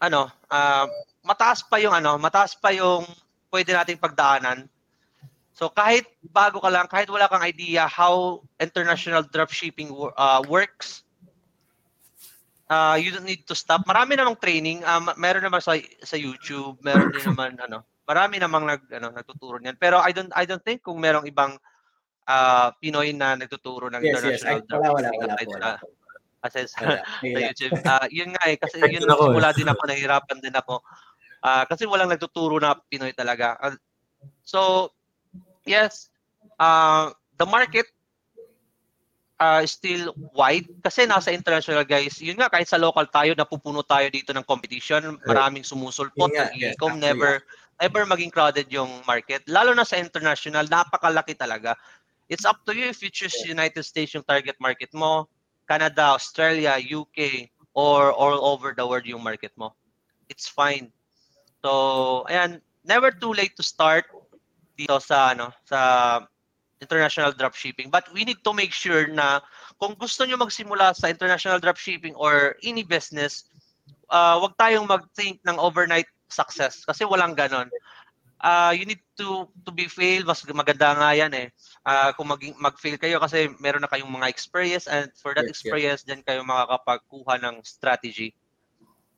[0.00, 0.86] ano, uh,
[1.24, 3.04] mataas pa yung ano, mataas pa yung
[3.50, 4.68] pwede nating pagdaanan.
[5.56, 11.02] So kahit bago ka lang, kahit wala kang idea how international dropshipping uh, works,
[12.68, 13.82] uh, you don't need to stop.
[13.88, 18.68] Marami namang training, uh, meron naman sa sa YouTube, meron din naman ano, marami namang
[18.68, 19.80] nag ano nagtuturo niyan.
[19.80, 21.56] Pero I don't I don't think kung merong ibang
[22.28, 24.68] uh, Pinoy na nagtuturo ng yes, international yes.
[24.68, 25.72] Ay, wala, wala, wala, wala, wala.
[26.46, 27.02] Kasi sa,
[27.34, 27.74] sa YouTube.
[27.82, 30.78] Uh, yun nga eh, kasi yun simula din ako, nahihirapan din ako.
[31.42, 33.58] Uh, kasi walang nagtuturo na Pinoy talaga.
[33.58, 33.76] Uh,
[34.46, 34.90] so,
[35.66, 36.08] yes,
[36.62, 37.86] uh, the market
[39.40, 42.20] uh, still wide kasi nasa international guys.
[42.20, 46.72] Yun nga kahit sa local tayo napupuno tayo dito ng competition, maraming sumusulpot ng yeah,
[46.72, 47.44] e never
[47.76, 49.44] never maging crowded yung market.
[49.48, 51.76] Lalo na sa international, napakalaki talaga.
[52.26, 55.28] It's up to you if you choose United States yung target market mo,
[55.68, 59.74] Canada, Australia, UK, or all over the world yung market mo.
[60.30, 60.90] It's fine.
[61.62, 64.06] So, ayan, never too late to start
[64.78, 66.22] dito sa ano sa
[66.80, 67.90] international dropshipping.
[67.90, 69.40] But we need to make sure na
[69.80, 73.48] kung gusto nyo magsimula sa international dropshipping or any business,
[74.12, 77.70] uh, wag tayong mag-think ng overnight success kasi walang ganon
[78.40, 81.48] uh, you need to to be fail mas maganda nga yan eh
[81.88, 85.52] uh, kung mag mag-fail kayo kasi meron na kayong mga experience and for that yes,
[85.56, 86.08] experience yes.
[86.08, 88.36] then kayo makakapagkuha ng strategy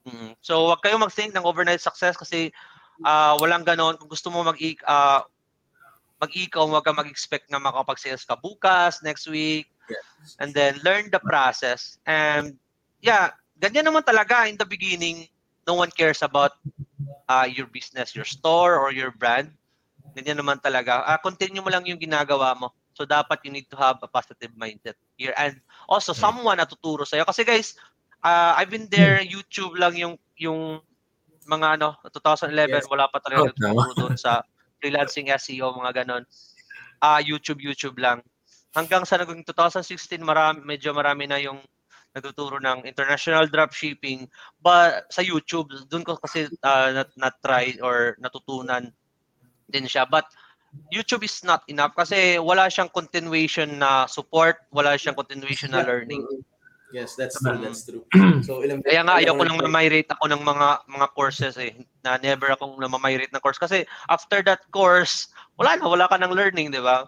[0.07, 0.39] mm.
[0.39, 2.55] so wag kayong mag-think ng overnight success kasi
[3.03, 5.21] uh, walang ganon kung gusto mo mag uh,
[6.19, 10.39] mag-ikaw wag ka mag-expect na makapag-sales ka bukas next week yes.
[10.39, 12.55] and then learn the process and
[13.03, 15.27] yeah ganyan naman talaga in the beginning
[15.67, 16.55] no one cares about
[17.29, 19.53] uh, your business, your store or your brand.
[20.17, 21.05] Ganyan naman talaga.
[21.05, 22.73] Uh, continue mo lang yung ginagawa mo.
[22.97, 25.37] So dapat you need to have a positive mindset here.
[25.39, 27.23] And also someone na tuturo sa'yo.
[27.23, 27.79] Kasi guys,
[28.27, 30.83] uh, I've been there, YouTube lang yung yung
[31.49, 32.85] mga ano, 2011, yes.
[32.91, 34.45] wala pa talaga oh, tuturo doon sa
[34.83, 36.23] freelancing SEO, mga ganon.
[37.01, 38.21] Uh, YouTube, YouTube lang.
[38.77, 41.63] Hanggang sa naging 2016, marami, medyo marami na yung
[42.19, 44.27] nagtuturo ng international dropshipping
[44.59, 48.91] but sa YouTube doon ko kasi uh, nat, na-try or natutunan
[49.71, 50.27] din siya but
[50.93, 56.25] YouTube is not enough kasi wala siyang continuation na support, wala siyang continuation na learning.
[56.89, 57.61] Yes, that's true.
[57.61, 58.05] That's true.
[58.47, 61.77] So ilang Kaya nga ayoko nang mamigrate ako ng mga mga courses eh.
[62.01, 65.29] Na never akong namamigrate ng course kasi after that course,
[65.61, 67.05] wala na, wala ka ng learning, 'di ba?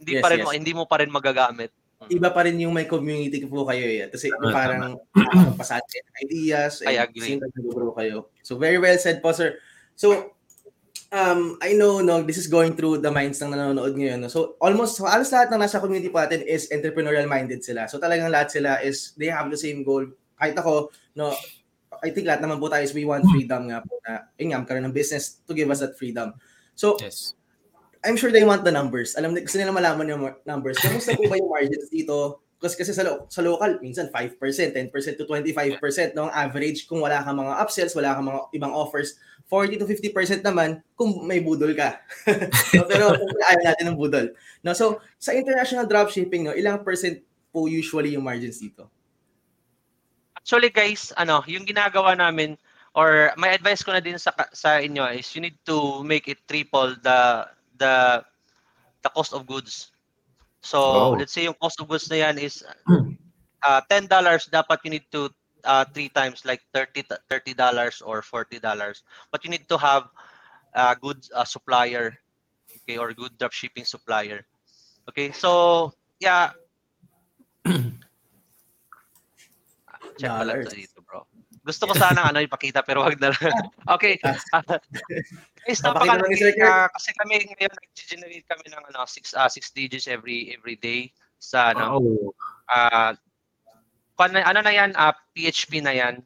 [0.00, 0.46] Hindi yes, pa rin yes.
[0.48, 1.72] mo hindi mo pa rin magagamit
[2.08, 4.08] iba pa rin yung may community po kayo eh.
[4.10, 6.82] Kasi uh, parang uh, pasati ideas.
[6.86, 7.40] I agree.
[7.70, 8.30] Grow kayo.
[8.42, 9.58] So very well said po, sir.
[9.96, 10.36] So,
[11.10, 14.24] um, I know no, this is going through the minds ng nanonood ngayon.
[14.24, 14.28] No?
[14.28, 17.88] So almost, so, alos lahat ng nasa community po natin is entrepreneurial minded sila.
[17.88, 20.04] So talagang lahat sila is, they have the same goal.
[20.36, 21.32] Kahit ako, no,
[22.04, 24.60] I think lahat naman po tayo is we want freedom nga po na, yun nga,
[24.60, 26.36] magkaroon ng business to give us that freedom.
[26.76, 27.36] So, yes
[28.06, 29.18] I'm sure they want the numbers.
[29.18, 30.78] Alam gusto nila malaman yung numbers.
[30.78, 32.46] Kamusta po ba yung margins dito?
[32.56, 37.04] Kasi kasi sa, lo- sa local, minsan 5%, 10% to 25% no, ang average kung
[37.04, 39.20] wala kang mga upsells, wala kang mga ibang offers.
[39.50, 42.00] 40 to 50% naman kung may budol ka.
[42.78, 43.12] no, pero
[43.44, 44.26] ayaw natin ng budol.
[44.64, 47.20] No, so, sa international dropshipping, no, ilang percent
[47.56, 48.88] po usually yung margins dito?
[50.36, 52.60] Actually guys, ano, yung ginagawa namin
[52.96, 56.40] or my advice ko na din sa sa inyo is you need to make it
[56.48, 57.44] triple the
[57.78, 58.24] the
[59.02, 59.92] the cost of goods.
[60.66, 61.10] So, oh.
[61.14, 62.66] let's say yung cost of goods na yan is
[63.66, 64.10] uh, $10,
[64.50, 65.30] dapat you need to
[65.62, 68.58] uh, three times like 30 $30 or $40.
[69.30, 70.10] But you need to have
[70.74, 72.18] a good uh, supplier,
[72.82, 74.46] okay, or good drop shipping supplier.
[75.08, 76.50] Okay, so yeah.
[80.16, 80.95] Check pala dito.
[81.66, 83.42] Gusto ko sana ano ipakita pero wag na lang.
[83.98, 84.22] Okay.
[84.22, 90.54] Guys, napakalaki uh, kasi kami ngayon nag-generate kami ng ano 6 uh, 6 digits every
[90.54, 91.10] every day
[91.42, 91.98] sa ano.
[91.98, 92.30] Oh.
[92.70, 93.18] Uh,
[94.22, 96.22] ano na yan, uh, PHP na yan.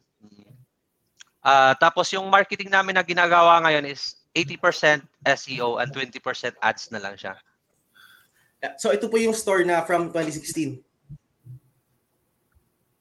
[1.41, 6.21] Uh, tapos yung marketing namin na ginagawa ngayon is 80% SEO and 20%
[6.61, 7.33] ads na lang siya.
[8.77, 10.77] So ito po yung store na from 2016.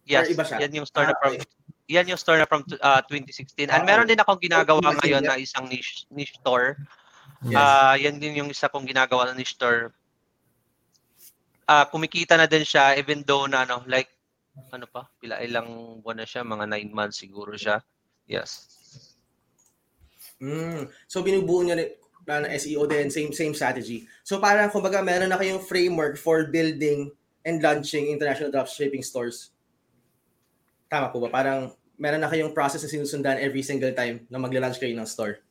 [0.09, 0.65] Yes, iba siya?
[0.65, 1.60] yan yung store ah, na from okay
[1.91, 3.67] yan yung store na from uh, 2016.
[3.67, 6.79] And meron din akong ginagawa ngayon na isang niche, niche store.
[7.43, 7.59] Yes.
[7.59, 9.91] Uh, yan din yung isa kong ginagawa na niche store.
[11.67, 14.07] Uh, kumikita na din siya even though na ano, like,
[14.71, 17.83] ano pa, pila ilang buwan na siya, mga 9 months siguro siya.
[18.31, 18.71] Yes.
[20.39, 20.87] Mm.
[21.11, 21.91] So binubuo niyo rin
[22.31, 24.07] na SEO din, same same strategy.
[24.23, 27.11] So parang kumbaga meron na kayong framework for building
[27.43, 29.51] and launching international dropshipping stores.
[30.87, 31.31] Tama po ba?
[31.33, 35.45] Parang meron na kayong process na sinusundan every single time na magla-launch kayo ng store?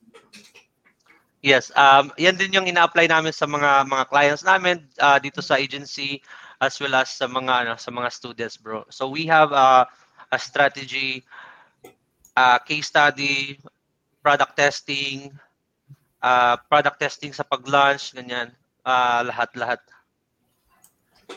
[1.40, 5.56] Yes, um, yan din yung ina-apply namin sa mga mga clients namin uh, dito sa
[5.56, 6.20] agency
[6.60, 8.84] as well as sa mga ano, sa mga students, bro.
[8.92, 9.88] So we have uh,
[10.34, 11.24] a strategy,
[12.36, 13.56] uh, case study,
[14.20, 15.32] product testing,
[16.20, 18.52] uh, product testing sa pag-launch, ganyan,
[18.84, 19.80] uh, lahat-lahat.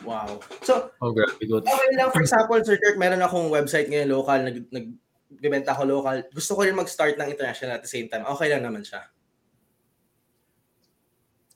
[0.02, 0.40] Wow.
[0.64, 1.62] So, oh, grabe good.
[1.68, 4.86] Okay lang, for example, Sir Kirk, meron akong website ngayon local, nag,
[5.32, 6.16] nagbibenta ako local.
[6.30, 8.24] Gusto ko rin mag-start ng international at the same time.
[8.28, 9.02] Okay lang naman siya.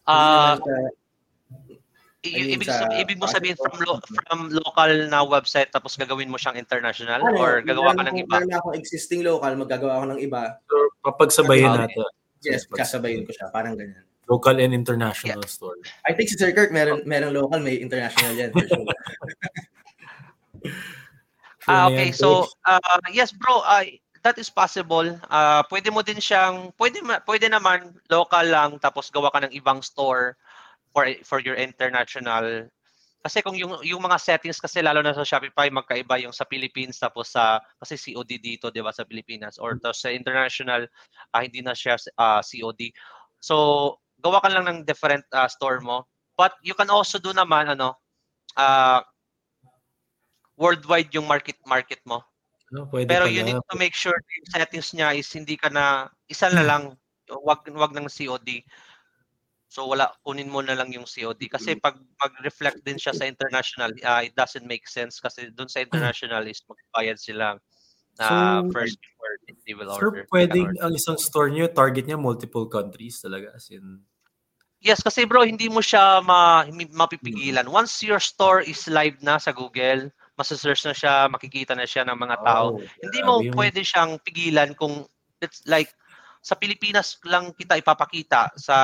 [0.07, 0.55] Uh,
[2.23, 6.55] ibig, sa, ibig mo sabihin from lo, from local na website tapos gagawin mo siyang
[6.55, 8.39] international ano, or gagawa ka ng iba?
[8.43, 10.63] Meron akong existing local, maggagawa ako ng iba.
[10.71, 11.81] So, papagsabayin okay.
[11.87, 12.07] natin.
[12.47, 13.51] Yes, kasabayin ko siya.
[13.51, 14.07] Parang ganyan.
[14.27, 15.51] Local and international yeah.
[15.51, 15.79] store.
[16.03, 18.51] I think si Sir Kirk, meron, meron local, may international yan.
[21.69, 23.85] ah, okay, so uh, yes bro, uh,
[24.27, 25.07] that is possible.
[25.31, 29.79] Uh, pwede mo din siyang pwede pwede naman local lang tapos gawa ka ng ibang
[29.83, 30.35] store
[30.91, 32.67] for for your international
[33.27, 37.03] kasi kung yung yung mga settings kasi lalo na sa Shopify magkaiba yung sa Philippines
[37.03, 40.87] tapos sa kasi COD dito 'di ba sa Pilipinas or to sa international
[41.35, 42.95] uh, hindi na siya uh, COD.
[43.43, 46.07] So gawa ka lang ng different uh, store mo.
[46.39, 47.99] But you can also do naman ano
[48.55, 49.03] uh,
[50.57, 52.25] worldwide yung market market mo.
[52.73, 56.11] No, pwede Pero you need to make sure yung settings niya is hindi ka na
[56.27, 56.83] isa na lang
[57.47, 58.65] wag wag ng COD.
[59.71, 61.83] So wala kunin mo na lang yung COD kasi mm.
[61.85, 66.43] pag mag-reflect din siya sa international, uh, it doesn't make sense kasi doon sa international
[66.49, 67.55] is magbayad sila
[68.19, 69.33] uh, so, first before
[69.67, 70.27] they will order.
[70.27, 74.03] So pwedeng ang isang store niyo target niya multiple countries talaga as in
[74.87, 77.67] Yes, kasi bro, hindi mo siya ma, mapipigilan.
[77.67, 82.17] Once your store is live na sa Google, masasearch na siya, makikita na siya ng
[82.17, 82.77] mga tao.
[82.77, 83.57] Oh, Hindi mo yung...
[83.57, 85.09] pwede siyang pigilan kung
[85.41, 85.93] it's like
[86.45, 88.77] sa Pilipinas lang kita ipapakita sa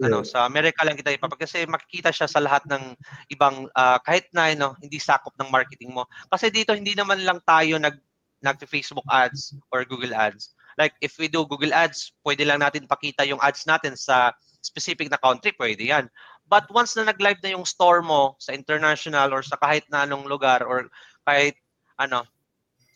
[0.00, 0.06] yeah.
[0.08, 2.96] ano sa Amerika lang kita ipapakita kasi makikita siya sa lahat ng
[3.34, 6.08] ibang uh, kahit na ano, hindi sakop ng marketing mo.
[6.30, 7.98] Kasi dito hindi naman lang tayo nag
[8.40, 10.56] nag Facebook ads or Google ads.
[10.76, 15.08] Like if we do Google ads, pwede lang natin pakita yung ads natin sa specific
[15.08, 16.10] na country, pwede yan.
[16.46, 20.30] But once na nag-live na yung store mo sa international or sa kahit na anong
[20.30, 20.86] lugar or
[21.26, 21.58] kahit
[21.98, 22.22] ano,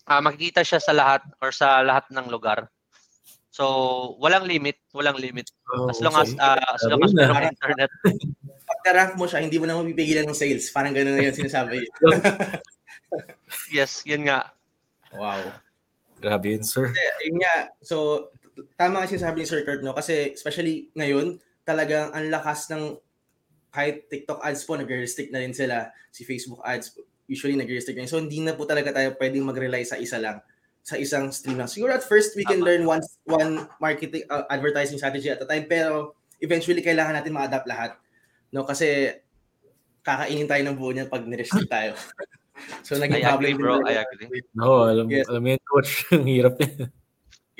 [0.06, 2.70] uh, makikita siya sa lahat or sa lahat ng lugar.
[3.50, 5.50] So, walang limit, walang limit.
[5.74, 7.90] Oh, as long as uh, as long as meron internet.
[8.70, 10.70] Pag rank mo siya, hindi mo na mapipigilan ng sales.
[10.70, 11.82] Parang ganoon na 'yung sinasabi.
[13.74, 14.54] yes, yun nga.
[15.10, 15.50] Wow.
[16.22, 16.94] Grabe yun, sir.
[17.26, 17.74] Yun nga.
[17.82, 18.28] So,
[18.78, 19.98] tama nga sinasabi ni Sir Kurt, no?
[19.98, 22.94] Kasi especially ngayon, talagang ang lakas ng
[23.70, 25.94] kahit TikTok ads po, nag-restrict na rin sila.
[26.10, 26.98] Si Facebook ads,
[27.30, 28.10] usually nag-restrict na rin.
[28.10, 30.42] So, hindi na po talaga tayo pwedeng mag-rely sa isa lang
[30.80, 31.68] sa isang stream lang.
[31.68, 35.68] Siguro at first, we can learn one, one marketing, uh, advertising strategy at a time.
[35.68, 37.94] Pero, eventually, kailangan natin ma-adapt lahat.
[38.50, 38.64] No?
[38.64, 39.12] Kasi,
[40.00, 41.92] kakainin tayo ng buo niyan pag nirestrict tayo.
[42.82, 43.84] so, naging I agree, bro.
[43.84, 44.42] I agree.
[44.56, 45.28] No, alam, yes.
[45.28, 45.92] alam mo yun, coach.
[46.16, 46.88] Ang hirap niya.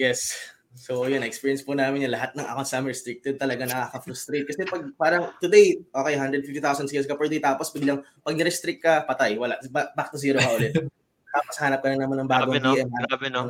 [0.01, 0.35] Yes.
[0.79, 4.47] So yun, experience po namin yung lahat ng accounts namin restricted talaga nakaka-frustrate.
[4.47, 9.03] Kasi pag parang today, okay, 150,000 sales ka per day, tapos biglang pag ni-restrict ka,
[9.03, 9.59] patay, wala.
[9.71, 10.79] Back to zero ka ulit.
[11.35, 12.87] tapos hanap ka na naman ng bagong Grabe, DM.
[12.87, 13.03] No?
[13.11, 13.43] Grabe, no?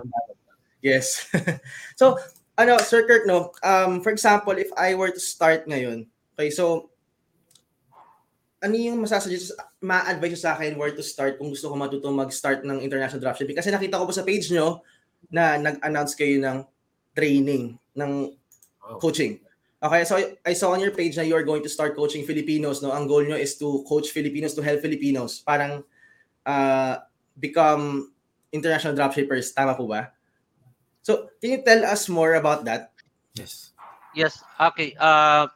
[0.80, 1.28] Yes.
[2.00, 2.16] so,
[2.56, 6.88] ano, Sir Kirk, no, um, for example, if I were to start ngayon, okay, so,
[8.61, 12.80] ano yung masasuggest, ma-advise sa akin where to start kung gusto ko matuto mag-start ng
[12.80, 13.56] international dropshipping?
[13.56, 14.85] Kasi nakita ko po sa page nyo
[15.33, 16.64] na nag-announce kayo ng
[17.20, 18.33] training ng
[18.96, 19.37] coaching.
[19.80, 22.80] Okay, so I saw on your page na you are going to start coaching Filipinos,
[22.80, 22.92] no?
[22.96, 25.40] Ang goal nyo is to coach Filipinos to help Filipinos.
[25.44, 25.85] Parang
[26.44, 27.00] uh,
[27.37, 28.12] become
[28.52, 29.52] international dropshippers.
[29.52, 30.12] Tama po ba?
[31.00, 32.92] So, can you tell us more about that?
[33.33, 33.72] Yes.
[34.12, 34.44] Yes.
[34.61, 34.92] Okay.
[35.00, 35.48] Uh,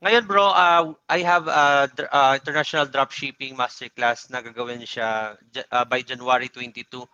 [0.00, 5.36] ngayon bro, uh, I have a uh, international dropshipping masterclass na gagawin siya
[5.68, 7.04] uh, by January 22.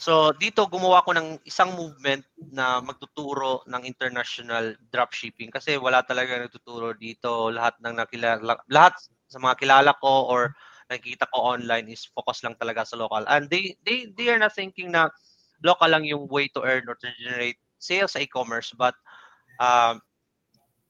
[0.00, 6.40] So dito gumawa ko ng isang movement na magtuturo ng international dropshipping kasi wala talaga
[6.40, 7.52] nagtuturo dito.
[7.52, 8.96] Lahat ng nakilala lahat
[9.28, 10.56] sa mga kilala ko or
[10.88, 13.28] nakikita ko online is focus lang talaga sa local.
[13.28, 15.12] And they they they are not thinking na
[15.60, 18.96] local lang yung way to earn or to generate sales sa e-commerce but
[19.60, 20.00] um,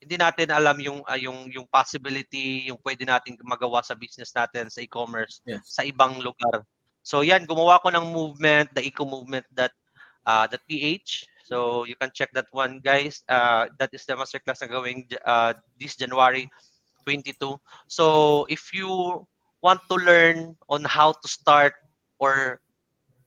[0.00, 4.70] hindi natin alam yung uh, yung yung possibility, yung pwede nating magawa sa business natin
[4.70, 5.60] sa e-commerce yes.
[5.66, 6.62] sa ibang lugar.
[7.02, 9.72] So yan, gumawa ko ng movement, the eco movement that
[10.26, 11.26] uh, that PH.
[11.44, 13.26] So you can check that one guys.
[13.26, 16.46] Uh, that is the masterclass na gawing uh, this January
[17.04, 17.58] 22.
[17.90, 19.26] So if you
[19.62, 21.74] want to learn on how to start
[22.22, 22.60] or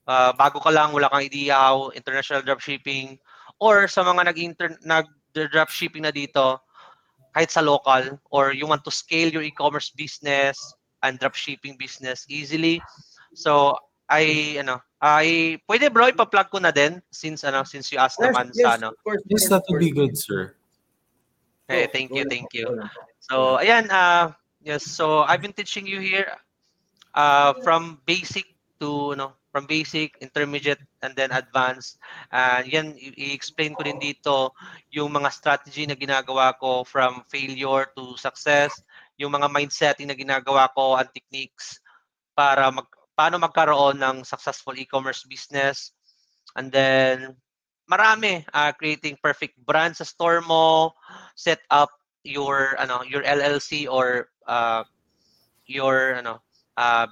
[0.07, 3.19] uh, bago ka lang, wala kang idea how international dropshipping
[3.59, 6.63] or sa mga nag-inter nag-dropshipping na dito,
[7.35, 10.55] kahit sa local or you want to scale your e-commerce business
[11.01, 12.79] and dropshipping business easily.
[13.33, 13.77] So,
[14.09, 18.31] I ano, I pwede bro ipa-plug ko na din since ano since you asked yes,
[18.31, 18.87] naman yes, sa ano.
[19.03, 20.55] Course, yes, that would be good, sir.
[21.67, 22.67] Okay, thank you, thank you.
[23.19, 24.31] So, ayan uh
[24.61, 26.27] yes, so I've been teaching you here
[27.15, 28.47] uh from basic
[28.83, 32.01] to no from basic, intermediate, and then advanced.
[32.33, 34.49] And uh, yan, i-explain ko din dito
[34.89, 38.73] yung mga strategy na ginagawa ko from failure to success,
[39.21, 41.77] yung mga mindsetting na ginagawa ko and techniques
[42.33, 45.93] para mag, paano magkaroon ng successful e-commerce business.
[46.57, 47.37] And then,
[47.89, 50.93] marami, uh, creating perfect brand sa store mo,
[51.35, 51.89] set up
[52.23, 54.87] your ano your LLC or uh,
[55.67, 56.39] your ano
[56.79, 57.07] uh,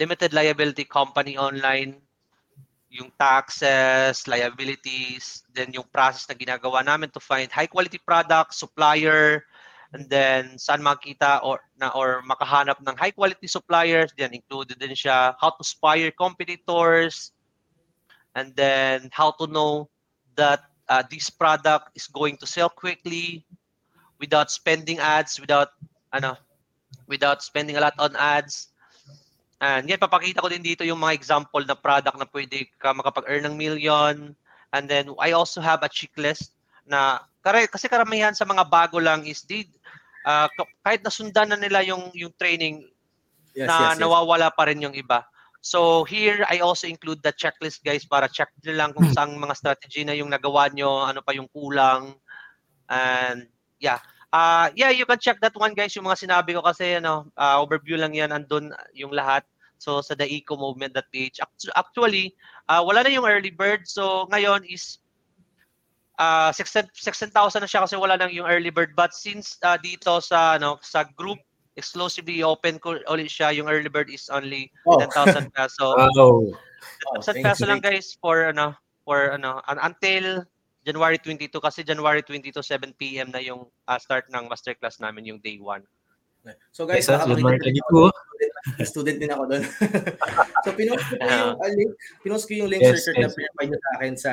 [0.00, 2.00] limited liability company online,
[2.88, 9.44] yung taxes, liabilities, then yung process na ginagawa namin to find high quality product, supplier,
[9.92, 14.92] and then saan makita or na or makahanap ng high quality suppliers, then included din
[14.92, 17.32] siya how to spy your competitors,
[18.36, 19.88] and then how to know
[20.36, 23.44] that uh, this product is going to sell quickly
[24.20, 25.72] without spending ads, without
[26.12, 26.36] ano,
[27.08, 28.68] without spending a lot on ads
[29.58, 33.42] And yan, papakita ko din dito yung mga example na product na pwede ka makapag-earn
[33.50, 34.38] ng million.
[34.70, 36.54] And then I also have a checklist
[36.86, 39.66] na kasi karamihan sa mga bago lang is did
[40.28, 40.48] uh,
[40.84, 42.84] kahit nasundan na nila yung yung training
[43.56, 44.00] yes, na yes, yes.
[44.04, 45.24] nawawala pa rin yung iba.
[45.64, 49.56] So here I also include the checklist guys para check nyo lang kung saan mga
[49.56, 52.12] strategy na yung nagawa nyo, ano pa yung kulang.
[52.92, 53.48] And
[53.80, 57.32] yeah, Uh, yeah, you can check that one guys, yung mga sinabi ko kasi ano,
[57.32, 59.40] uh, overview lang yan, andun yung lahat.
[59.80, 61.40] So sa the eco movement that page.
[61.72, 62.34] Actually,
[62.68, 63.88] uh, wala na yung early bird.
[63.88, 65.00] So ngayon is
[66.18, 68.92] uh, 16,000 na siya kasi wala nang yung early bird.
[68.92, 71.38] But since uh, dito sa ano sa group
[71.78, 74.98] exclusively open ko ulit siya, yung early bird is only oh.
[74.98, 75.94] 10,000 peso.
[75.94, 76.50] oh.
[77.22, 78.74] 10,000 peso lang guys for ano
[79.06, 80.42] for ano until
[80.82, 85.40] January 22 kasi January 22 7 PM na yung uh, start ng masterclass namin yung
[85.40, 85.82] day 1.
[86.72, 88.84] So guys, yes, 22.
[88.84, 89.64] Student din ako doon.
[90.64, 91.92] so pinost ko yung uh, link,
[92.24, 93.32] pinost ko yung link yes, sir yes.
[93.32, 94.32] na pinapay niyo sa akin sa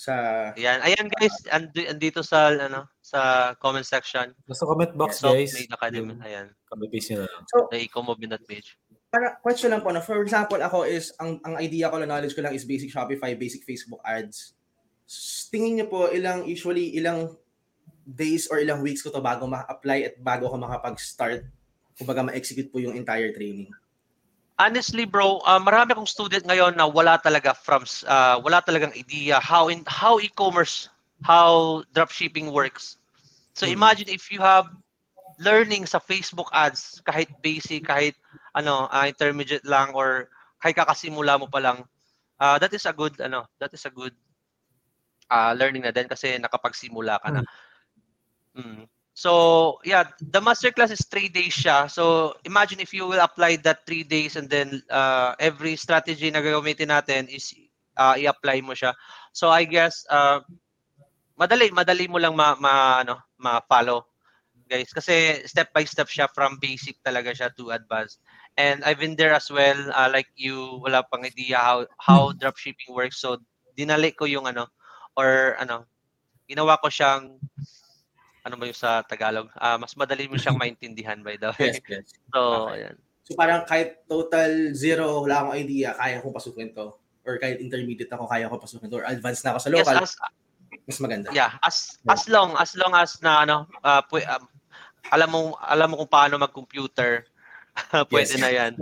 [0.00, 0.14] sa
[0.56, 4.32] Ayan, ayan guys, and, andito sa ano sa comment section.
[4.48, 5.52] Sa comment box so, guys.
[5.52, 6.48] May academy, ayan.
[6.64, 7.42] Copy paste niyo lang.
[7.52, 7.68] So,
[8.00, 8.80] movement page.
[9.12, 12.40] Para question lang po na for example ako is ang ang idea ko, knowledge ko
[12.40, 14.54] lang is basic Shopify, basic Facebook ads
[15.50, 17.34] tingin niyo po ilang usually ilang
[18.06, 21.46] days or ilang weeks ko to bago ma-apply at bago ako makapag-start
[21.98, 23.68] kumbaga ma-execute po yung entire training?
[24.60, 29.40] Honestly, bro, uh, marami akong student ngayon na wala talaga from uh, wala talagang idea
[29.40, 30.92] how in how e-commerce,
[31.24, 33.00] how dropshipping works.
[33.56, 33.72] So hmm.
[33.72, 34.68] imagine if you have
[35.40, 38.20] learning sa Facebook ads kahit basic, kahit
[38.52, 40.28] ano, uh, intermediate lang or
[40.60, 41.88] kahit kakasimula mo pa lang,
[42.36, 44.12] uh, that is a good ano, that is a good
[45.32, 47.42] uh, learning na din kasi nakapagsimula ka na.
[48.60, 48.84] Mm.
[49.20, 51.92] So, yeah, the masterclass is three days siya.
[51.92, 56.40] So, imagine if you will apply that three days and then uh, every strategy na
[56.40, 57.52] gagamitin natin is
[58.00, 58.96] uh, i-apply mo siya.
[59.36, 60.40] So, I guess, uh,
[61.36, 64.08] madali, madali mo lang ma, ma, ano, ma-follow
[64.70, 68.22] guys kasi step by step siya from basic talaga siya to advanced
[68.54, 72.94] and I've been there as well uh, like you wala pang idea how how dropshipping
[72.94, 73.42] works so
[73.74, 74.70] dinali ko yung ano
[75.18, 75.86] or ano,
[76.46, 77.38] ginawa ko siyang
[78.44, 79.48] ano ba yung sa Tagalog?
[79.56, 81.76] Uh, mas madali mo siyang maintindihan by the way.
[81.76, 82.06] Yes, yes.
[82.32, 82.86] So, okay.
[82.86, 82.96] ayan.
[83.30, 86.98] So parang kahit total zero, wala akong idea, kaya kong pasukin to.
[87.22, 88.98] Or kahit intermediate ako, kaya ko pasukin to.
[88.98, 89.96] Or advanced na ako sa local.
[90.02, 90.12] Yes, as,
[90.90, 91.28] mas maganda.
[91.30, 92.14] Yeah, as yeah.
[92.18, 94.44] as long as long as na ano, uh, pu- um,
[95.14, 97.22] alam mo alam mo kung paano mag-computer,
[98.10, 98.42] pwede yes.
[98.42, 98.72] na 'yan.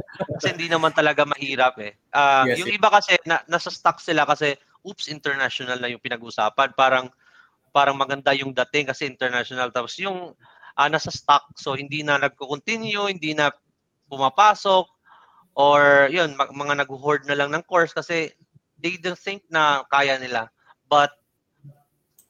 [0.41, 2.01] Kasi hindi naman talaga mahirap eh.
[2.09, 2.79] Uh, yes, yung yes.
[2.81, 4.57] iba kasi na, nasa stuck sila kasi
[4.87, 6.73] oops, international na yung pinag-usapan.
[6.73, 7.13] Parang
[7.71, 9.71] parang maganda yung dating kasi international.
[9.71, 10.33] Tapos yung
[10.79, 13.51] uh, nasa stock, so hindi na nagko-continue, hindi na
[14.09, 14.87] pumapasok,
[15.59, 18.31] or yun, mag- mga nag-hoard na lang ng course kasi
[18.79, 20.47] they don't think na kaya nila.
[20.87, 21.11] But,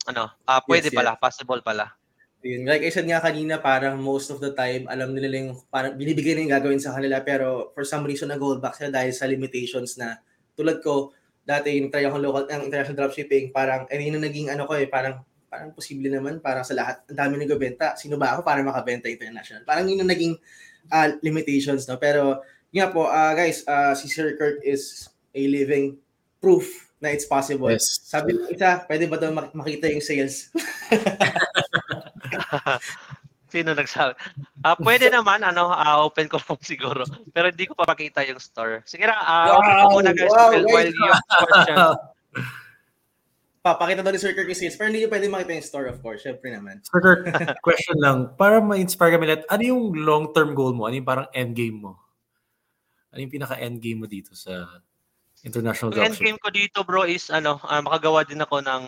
[0.08, 1.20] ano, uh, pwede yes, pala, yes.
[1.20, 1.92] possible pala.
[2.40, 5.98] Yun, like I said nga kanina, parang most of the time, alam nila yung, parang
[5.98, 9.28] binibigay na yung gagawin sa kanila, pero for some reason, nag-hold back sila dahil sa
[9.28, 10.16] limitations na,
[10.56, 11.12] tulad ko,
[11.48, 14.84] dati yung try akong local, ang international dropshipping, parang, eh, yun naging ano ko eh,
[14.84, 19.08] parang, parang posible naman, parang sa lahat, ang dami nagbebenta, sino ba ako para makabenta
[19.08, 19.64] international?
[19.64, 20.36] Parang yun yung naging
[20.92, 21.96] uh, limitations, no?
[21.96, 25.96] Pero, nga po, uh, guys, uh, si Sir Kirk is a living
[26.36, 26.68] proof
[27.00, 27.72] na it's possible.
[27.72, 28.04] Yes.
[28.04, 30.52] Sabi ng isa, pwede ba daw mak- makita yung sales?
[33.48, 34.12] Sino nagsabi?
[34.60, 37.02] Ah, pwede naman, ano, ah, open ko lang siguro.
[37.32, 38.84] Pero hindi ko pa makita yung store.
[38.84, 39.94] Sige na, ah, open ko Wow!
[40.00, 41.12] muna guys Wow, while, while you
[41.48, 41.76] question.
[43.58, 45.98] Papakita daw ni Sir Kirk yung sales, pero hindi nyo pwede makita yung store, of
[45.98, 46.22] course.
[46.22, 46.78] Syempre naman.
[46.88, 47.20] Sir Kirk,
[47.58, 48.32] question lang.
[48.38, 50.86] Para ma-inspire kami lahat, ano yung long-term goal mo?
[50.86, 51.98] Ano yung parang end game mo?
[53.10, 54.78] Ano yung pinaka-end game mo dito sa
[55.42, 56.26] international Yung end dropship?
[56.28, 58.82] game ko dito bro is ano, ah, makagawa din ako ng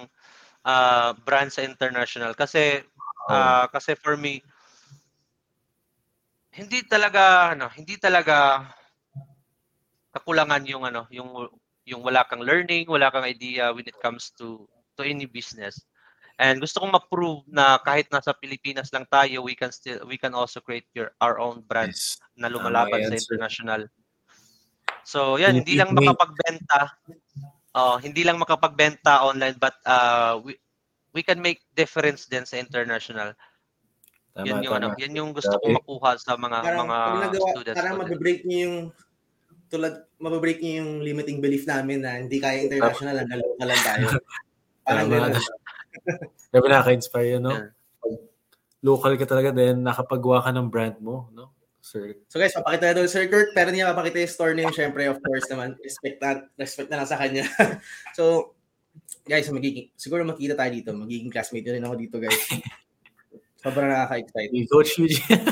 [0.69, 2.85] ah, brand sa international kasi
[3.29, 4.41] ah, kasi for me
[6.51, 8.67] hindi talaga ano, hindi talaga
[10.11, 11.47] kakulangan yung ano, yung
[11.87, 14.67] yung wala kang learning, wala kang idea when it comes to
[14.99, 15.87] to any business.
[16.41, 20.33] And gusto kong ma-prove na kahit nasa Pilipinas lang tayo, we can still we can
[20.33, 22.19] also create your our own brand Yes.
[22.35, 23.87] na lumalaban sa international.
[25.05, 26.97] So, yan, hindi lang makapagbenta.
[27.77, 30.59] Oh, hindi lang makapagbenta online but uh, we,
[31.15, 33.35] we can make difference din sa international.
[34.31, 34.87] Tama, yan yung tama.
[34.95, 35.63] ano, yan yung gusto Grabe.
[35.67, 37.79] kong makuha sa mga Parang, mga nagawa, students.
[37.79, 38.77] parang ko mabibreak nyo yung
[39.71, 44.07] tulad, mabibreak nyo yung limiting belief namin na hindi kaya international, hanggang local lang tayo.
[44.87, 45.33] Parang ganun.
[46.51, 47.55] Grabe nakaka-inspire yun, no?
[47.55, 47.71] Yeah.
[48.81, 51.55] Local ka talaga din, nakapagawa ka ng brand mo, no?
[51.81, 52.13] Sir.
[52.29, 55.09] So guys, papakita na daw ni Sir Kirk, pero niya papakita yung store name, syempre,
[55.09, 57.45] of course naman, respect na, respect na lang sa kanya.
[58.19, 58.55] so,
[59.27, 62.41] guys, magiging, siguro makita tayo dito, magiging classmate nyo rin ako dito, guys.
[63.63, 64.51] Sobrang nakaka-excite.
[64.57, 65.45] Hey, Coach Eugene.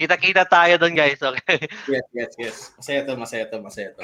[0.00, 1.70] Kita-kita tayo doon guys, okay?
[1.86, 2.56] Yes, yes, yes.
[2.74, 4.02] Masaya to, masaya to, masaya to.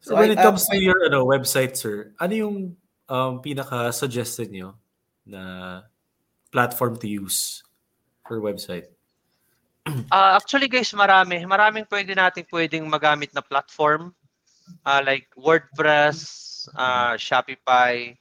[0.00, 2.56] so when it I- comes to your ano, website, sir, ano yung
[3.10, 4.78] um, pinaka-suggested nyo
[5.26, 5.82] na
[6.48, 7.62] platform to use
[8.24, 8.88] for website?
[10.10, 11.46] Ah, actually guys, marami.
[11.46, 14.10] Maraming pwede natin pwedeng magamit na platform.
[14.86, 18.14] Ah, like WordPress, ah, Shopify,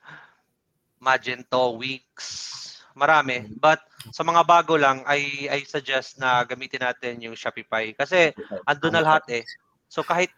[1.01, 2.15] Magento, Wix.
[2.95, 3.45] Marami.
[3.59, 3.83] But
[4.15, 7.91] sa mga bago lang, I, I suggest na gamitin natin yung Shopify.
[7.91, 8.31] Kasi
[8.65, 9.43] andun na lahat eh.
[9.91, 10.31] So kahit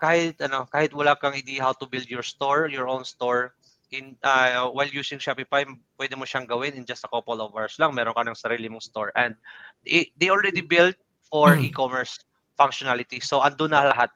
[0.00, 3.52] kahit ano, kahit wala kang idea how to build your store, your own store,
[3.90, 5.66] in uh, while using Shopify,
[5.98, 7.94] pwede mo siyang gawin in just a couple of hours lang.
[7.94, 9.10] Meron ka ng sarili mong store.
[9.18, 9.34] And
[9.82, 10.96] they, they already built
[11.26, 11.70] for Mm.
[11.70, 12.22] e-commerce
[12.58, 13.22] functionality.
[13.22, 14.10] So andun na lahat.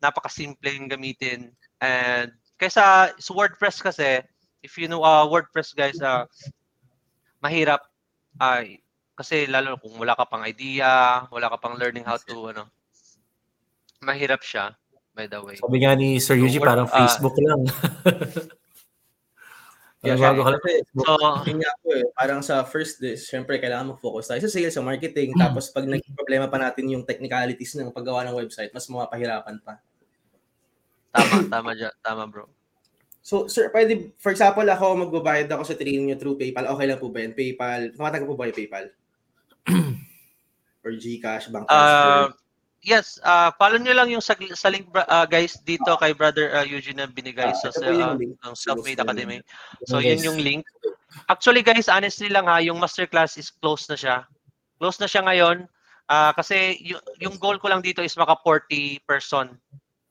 [0.00, 1.52] Napakasimple yung gamitin.
[1.80, 4.20] And kaysa sa WordPress kasi,
[4.64, 6.24] if you know uh, WordPress guys, uh,
[7.40, 7.84] mahirap
[8.40, 8.80] ay
[9.16, 12.64] kasi lalo kung wala ka pang idea, wala ka pang learning how to ano.
[14.00, 14.72] Mahirap siya
[15.20, 15.56] by the way.
[15.60, 17.60] Sabi nga ni Sir So, parang ah, Facebook lang.
[20.00, 20.62] Yeah, bago ka lang.
[20.64, 21.12] kasi, So,
[21.60, 25.36] nga po eh, parang sa first day, syempre kailangan mag-focus tayo sa sales, sa marketing,
[25.36, 25.44] Hmm.
[25.44, 29.76] tapos pag naging problema pa natin yung technicalities ng paggawa ng website, mas mapahirapan pa.
[31.10, 31.92] Tama, tama dyan.
[32.00, 32.44] Tama bro.
[33.20, 36.66] So, sir, pwede, for example, ako magbabayad ako sa training niyo through PayPal.
[36.66, 37.36] Okay lang po ba yan?
[37.36, 38.86] PayPal, tumatanggap po ba yung PayPal?
[40.84, 41.76] Or Gcash, bank Uh,
[42.32, 42.40] transfer?
[42.80, 46.64] yes, uh, follow nyo lang yung sa, sa link uh, guys dito kay brother uh,
[46.64, 49.44] Eugene na binigay Ah, sa, yung uh, ng Self-Made Academy.
[49.44, 49.84] Yes.
[49.84, 50.64] So, yun yung link.
[51.28, 54.16] Actually, guys, honestly lang ha, yung masterclass is closed na siya.
[54.80, 55.68] Closed na siya ngayon.
[56.08, 59.52] ah, kasi y- yung goal ko lang dito is maka 40 person.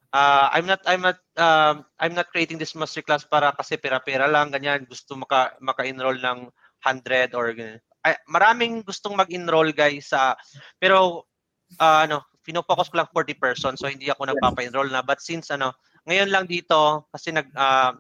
[0.09, 4.49] Ah, I'm not I'm not um, I'm not creating this masterclass para kasi pera-pera lang
[4.49, 4.89] ganyan.
[4.89, 6.49] Gusto maka maka-enroll ng
[6.81, 7.77] 100 or ganyan.
[8.01, 10.33] Ay, maraming gustong mag-enroll guys sa
[10.81, 11.29] pero
[11.77, 15.05] ah, ano, fino-focus ko lang 40 person so hindi ako nagpapa-enroll na.
[15.05, 15.77] But since ano,
[16.09, 17.93] ngayon lang dito kasi nag ah,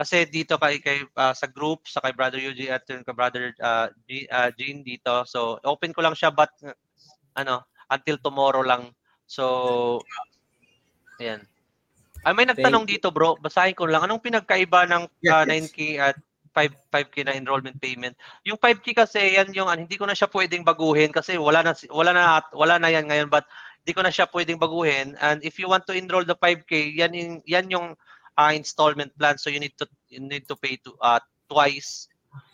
[0.00, 3.52] kasi dito kay kay ah, sa group sa kay brother Yuji at yung kay brother
[3.60, 3.92] uh,
[4.56, 5.28] Jean dito.
[5.28, 6.72] So open ko lang siya but uh,
[7.36, 8.96] ano until tomorrow lang.
[9.28, 10.00] So
[11.18, 11.40] ayan
[12.26, 15.70] ay may nagtanong dito bro basahin ko lang anong pinagkaiba ng Yes, ah, yes.
[15.70, 16.16] 9k at
[16.56, 20.26] 5 5k na enrollment payment yung 5k kasi yan yung ano, hindi ko na siya
[20.32, 23.46] pwedeng baguhin kasi wala na wala na wala na yan ngayon but
[23.86, 27.14] hindi ko na siya pwedeng baguhin and if you want to enroll the 5k yan
[27.14, 27.86] yung yan yung
[28.34, 32.10] uh, installment plan so you need to you need to pay to uh, twice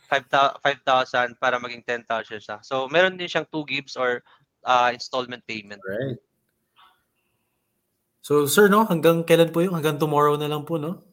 [0.08, 2.56] 5,000 5,000 para maging 10,000 siya.
[2.62, 4.22] So meron din siyang 2 gives or
[4.62, 5.80] uh, installment payment.
[5.82, 6.20] Right.
[8.24, 8.88] So, sir, no?
[8.88, 9.76] Hanggang kailan po yun?
[9.76, 11.04] Hanggang tomorrow na lang po, no?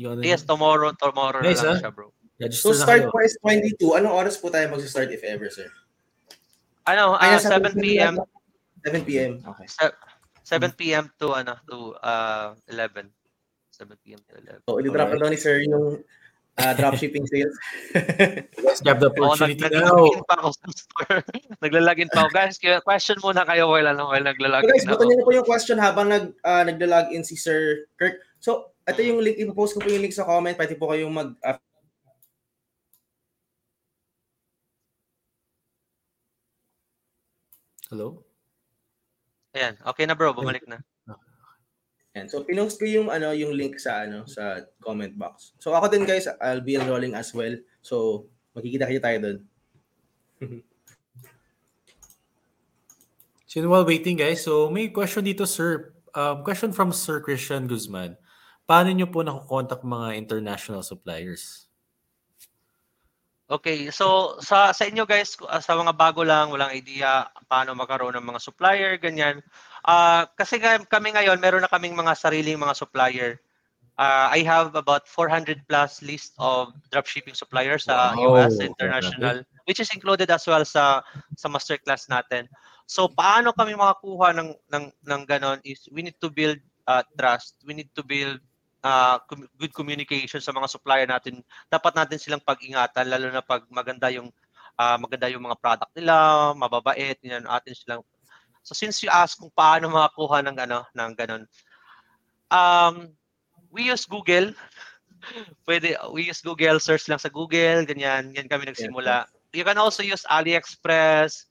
[0.00, 0.56] Yung ano Yes, yun?
[0.56, 1.80] tomorrow tomorrow Nice, na lang ah.
[1.84, 2.08] siya, bro.
[2.40, 4.00] Register So, start po is 22.
[4.00, 5.68] Anong oras po tayo mag-start if ever, sir?
[6.88, 8.16] Ano, Ay, uh, nasa 7 p.m.
[8.80, 9.44] 7 p.m.
[9.44, 9.68] Okay.
[10.44, 11.04] 7 p.m.
[11.20, 13.08] to ano to uh 11.
[13.72, 14.20] 7 p.m.
[14.24, 14.64] to 11.
[14.64, 15.20] So, i-drop na Alright.
[15.20, 16.00] daw ni sir yung
[16.58, 17.56] uh, dropshipping sales.
[18.62, 19.94] Let's grab the opportunity oh, now.
[19.98, 21.18] Naglalagin pa ako sa store.
[21.64, 22.28] naglalagin pa ako.
[22.30, 26.08] Guys, question muna kayo while, ano, while naglalagin so guys, na po yung question habang
[26.10, 28.22] nag, uh, naglalagin si Sir Kirk.
[28.38, 30.54] So, ito yung link, ipopost ko po yung link sa comment.
[30.54, 31.58] Pwede po kayong mag uh,
[37.92, 38.26] Hello?
[39.54, 40.82] Ayan, okay na bro, bumalik na.
[42.14, 45.58] And so pinost ko yung ano yung link sa ano sa comment box.
[45.58, 47.58] So ako din guys, I'll be enrolling as well.
[47.82, 49.38] So magkikita-kita tayo doon.
[53.50, 55.90] so while waiting guys, so may question dito sir.
[56.14, 58.14] Um, question from Sir Christian Guzman.
[58.70, 61.66] Paano niyo po nakukontak mga international suppliers?
[63.44, 68.24] Okay, so sa sa inyo guys, sa mga bago lang, walang idea paano magkaroon ng
[68.24, 69.44] mga supplier, ganyan.
[69.84, 70.56] Uh, kasi
[70.88, 73.36] kami ngayon, meron na kaming mga sariling mga supplier.
[73.94, 78.34] Uh, I have about 400 plus list of dropshipping suppliers sa wow.
[78.34, 81.04] US international, which is included as well sa
[81.38, 82.50] sa masterclass natin.
[82.90, 86.58] So paano kami makakuha ng ng ng ganon is we need to build
[86.90, 87.62] uh, trust.
[87.62, 88.42] We need to build
[88.82, 89.22] uh,
[89.60, 91.46] good communication sa mga supplier natin.
[91.70, 94.32] Dapat natin silang pag-ingatan lalo na pag maganda yung
[94.74, 98.02] uh, maganda yung mga product nila, mababait, yan atin silang
[98.64, 101.44] So since you ask kung paano makakuha ng ano ng ganun.
[102.48, 103.12] Um
[103.68, 104.56] we use Google.
[105.68, 108.32] Pwede we use Google, search lang sa Google, ganyan.
[108.32, 109.28] Yan kami nagsimula.
[109.52, 111.44] You can also use AliExpress.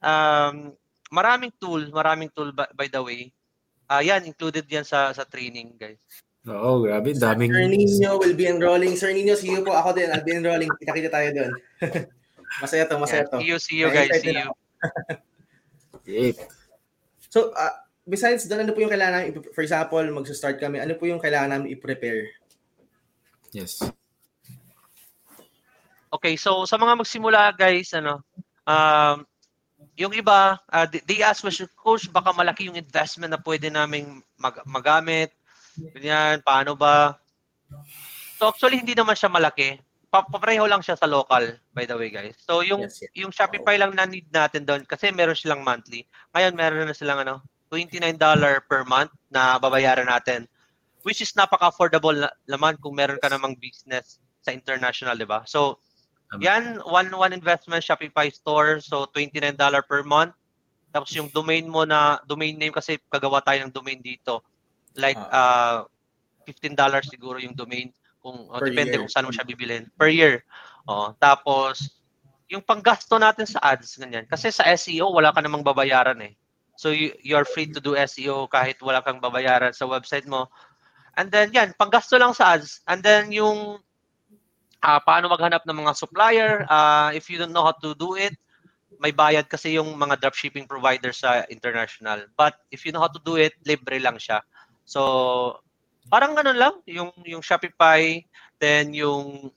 [0.00, 0.72] Um
[1.12, 3.30] maraming tool, maraming tool by, by the way.
[3.86, 6.02] Uh, yan included yan sa sa training, guys.
[6.46, 7.14] Oo, oh, grabe.
[7.14, 7.50] Daming...
[7.50, 8.94] Sir Nino will be enrolling.
[8.94, 9.74] Sir Nino, see you po.
[9.74, 10.10] Ako din.
[10.10, 10.70] I'll be enrolling.
[10.78, 11.52] Kita-kita tayo doon.
[12.62, 13.38] masaya to, masaya to.
[13.42, 14.10] See you, see you guys.
[14.22, 14.50] See you.
[16.06, 16.38] It.
[17.28, 17.74] So, uh,
[18.06, 21.58] besides doon, ano po yung kailangan namin, for example, mag-start kami, ano po yung kailangan
[21.58, 22.30] namin i-prepare?
[23.50, 23.82] Yes.
[26.14, 28.22] Okay, so sa mga magsimula guys, ano,
[28.64, 29.26] um,
[29.98, 34.64] yung iba, uh, they ask question, coach, baka malaki yung investment na pwede naming mag-
[34.64, 35.34] magamit.
[35.76, 37.18] Ganyan, paano ba?
[38.38, 39.80] So actually, hindi naman siya malaki
[40.10, 42.38] papareho lang siya sa local, by the way, guys.
[42.38, 43.12] So, yung yes, yes.
[43.18, 46.06] yung Shopify lang na need natin doon kasi meron silang monthly.
[46.32, 48.16] Ngayon, meron na silang ano, $29
[48.70, 50.46] per month na babayaran natin.
[51.02, 55.42] Which is napaka-affordable na, naman kung meron ka namang business sa international, di ba?
[55.46, 55.82] So,
[56.42, 58.82] yan, one one investment Shopify store.
[58.82, 59.54] So, $29
[59.86, 60.34] per month.
[60.90, 64.42] Tapos yung domain mo na, domain name kasi kagawa tayo ng domain dito.
[64.96, 65.86] Like, uh,
[66.46, 66.78] $15
[67.10, 67.90] siguro yung domain
[68.26, 69.00] kung oh, depende year.
[69.06, 70.42] kung saan mo siya bibilin per year.
[70.90, 71.94] Oh, tapos
[72.50, 74.26] yung panggasto natin sa ads ganyan.
[74.26, 76.34] Kasi sa SEO wala ka namang babayaran eh.
[76.74, 80.50] So you, you're free to do SEO kahit wala kang babayaran sa website mo.
[81.14, 82.82] And then yan, panggasto lang sa ads.
[82.90, 83.78] And then yung
[84.82, 88.34] uh, paano maghanap ng mga supplier, uh, if you don't know how to do it,
[89.00, 92.26] may bayad kasi yung mga dropshipping providers sa international.
[92.34, 94.40] But if you know how to do it, libre lang siya.
[94.86, 95.60] So
[96.08, 98.22] parang ganun lang, yung yung Shopify,
[98.58, 99.50] then yung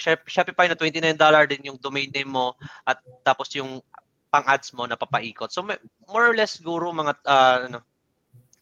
[0.00, 1.16] Shopify na $29
[1.50, 2.56] din yung domain name mo
[2.88, 3.84] at tapos yung
[4.30, 5.50] pang-ads mo na papaikot.
[5.50, 5.66] So
[6.08, 7.78] more or less siguro mga uh, ano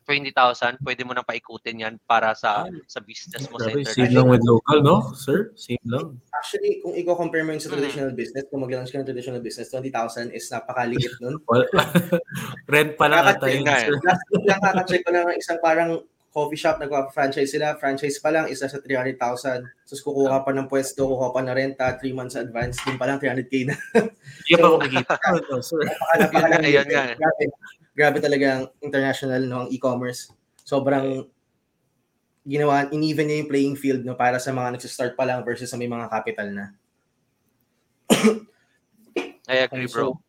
[0.09, 3.93] 20,000, pwede mo nang paikutin yan para sa sa business mo sa internet.
[3.93, 4.97] Same lang with local, no?
[5.13, 6.17] Sir, same lang.
[6.33, 8.17] Actually, kung i-compare mo yung sa traditional hmm.
[8.17, 11.37] business, kung mag-launch ka ng traditional business, 20,000 is napakaliit nun.
[12.73, 14.01] Rent pa lang ata yun, sir.
[14.01, 17.75] Last lang kakacheck ko na isang parang coffee shop, nagpa-franchise sila.
[17.81, 19.17] Franchise pa lang, isa sa 300,000.
[19.65, 23.19] Tapos kukuha pa ng pwesto, kukuha pa ng renta, 3 months advance, din pa lang
[23.19, 23.77] 300k na.
[24.45, 25.15] Hindi so, pa kumikita.
[25.51, 25.81] no, sir.
[26.63, 27.05] Ayun nga.
[27.17, 27.43] Grabe,
[27.97, 30.31] grabe talaga ang international, no, ang e-commerce.
[30.63, 31.27] Sobrang
[32.49, 35.81] ginawa, in-even niya yung playing field no, para sa mga nagsistart pa lang versus sa
[35.81, 36.67] may mga capital na.
[39.49, 40.21] I agree, bro.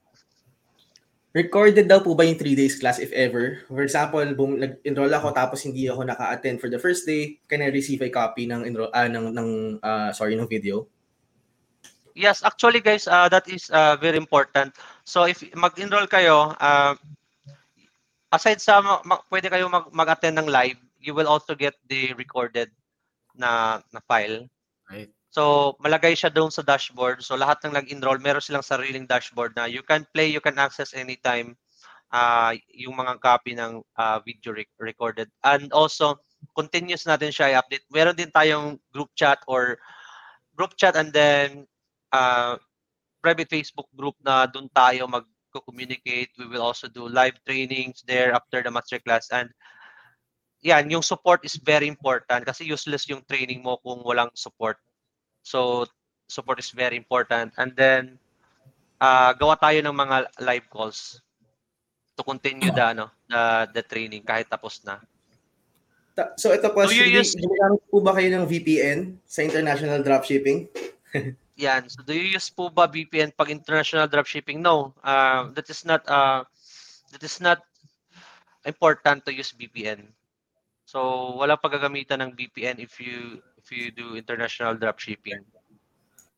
[1.30, 3.62] Recorded daw po ba yung 3 days class if ever?
[3.70, 7.70] For example, boom, nag-enroll ako tapos hindi ako naka-attend for the first day, can I
[7.70, 10.90] receive a copy ng enroll uh, ng ng uh, sorry ng video?
[12.18, 14.74] Yes, actually guys, uh, that is uh, very important.
[15.06, 16.98] So if mag-enroll kayo, uh,
[18.34, 22.74] aside sa ma- pwede kayo mag- mag-attend ng live, you will also get the recorded
[23.38, 24.50] na na file.
[24.90, 25.14] Right.
[25.30, 27.22] So, malagay siya doon sa dashboard.
[27.22, 30.98] So, lahat ng nag-enroll, meron silang sariling dashboard na you can play, you can access
[30.98, 31.54] anytime
[32.10, 35.30] uh, yung mga copy ng uh, video rec- recorded.
[35.46, 36.18] And also,
[36.58, 37.86] continuous natin siya i-update.
[37.94, 39.78] Meron din tayong group chat or
[40.58, 41.70] group chat and then
[42.10, 42.58] uh,
[43.22, 46.34] private Facebook group na doon tayo mag-communicate.
[46.42, 49.30] We will also do live trainings there after the masterclass.
[49.30, 49.54] And
[50.66, 54.82] yan, yung support is very important kasi useless yung training mo kung walang support
[55.50, 55.90] So
[56.30, 57.58] support is very important.
[57.58, 58.22] And then
[59.02, 61.26] uh, gawa tayo ng mga live calls
[62.14, 65.02] to continue the ano the the training kahit tapos na.
[66.36, 67.32] So ito po, so, use...
[67.40, 70.68] gumagamit po ba kayo ng VPN sa international dropshipping?
[71.64, 71.88] Yan.
[71.88, 74.60] So do you use po ba VPN pag international dropshipping?
[74.60, 74.92] No.
[75.00, 76.44] Uh, that is not uh,
[77.16, 77.64] that is not
[78.68, 80.12] important to use VPN.
[80.84, 85.44] So wala paggagamitan ng VPN if you if you do international dropshipping.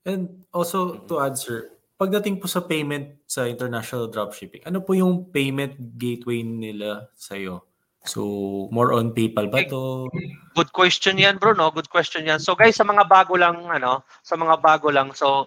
[0.01, 5.77] And also to answer, pagdating po sa payment sa international dropshipping, ano po yung payment
[6.01, 7.69] gateway nila sa iyo?
[8.01, 8.25] So,
[8.73, 10.09] more on PayPal ba to?
[10.57, 11.69] Good question 'yan, bro, no?
[11.69, 12.41] Good question 'yan.
[12.41, 15.45] So, guys, sa mga bago lang ano, sa mga bago lang, so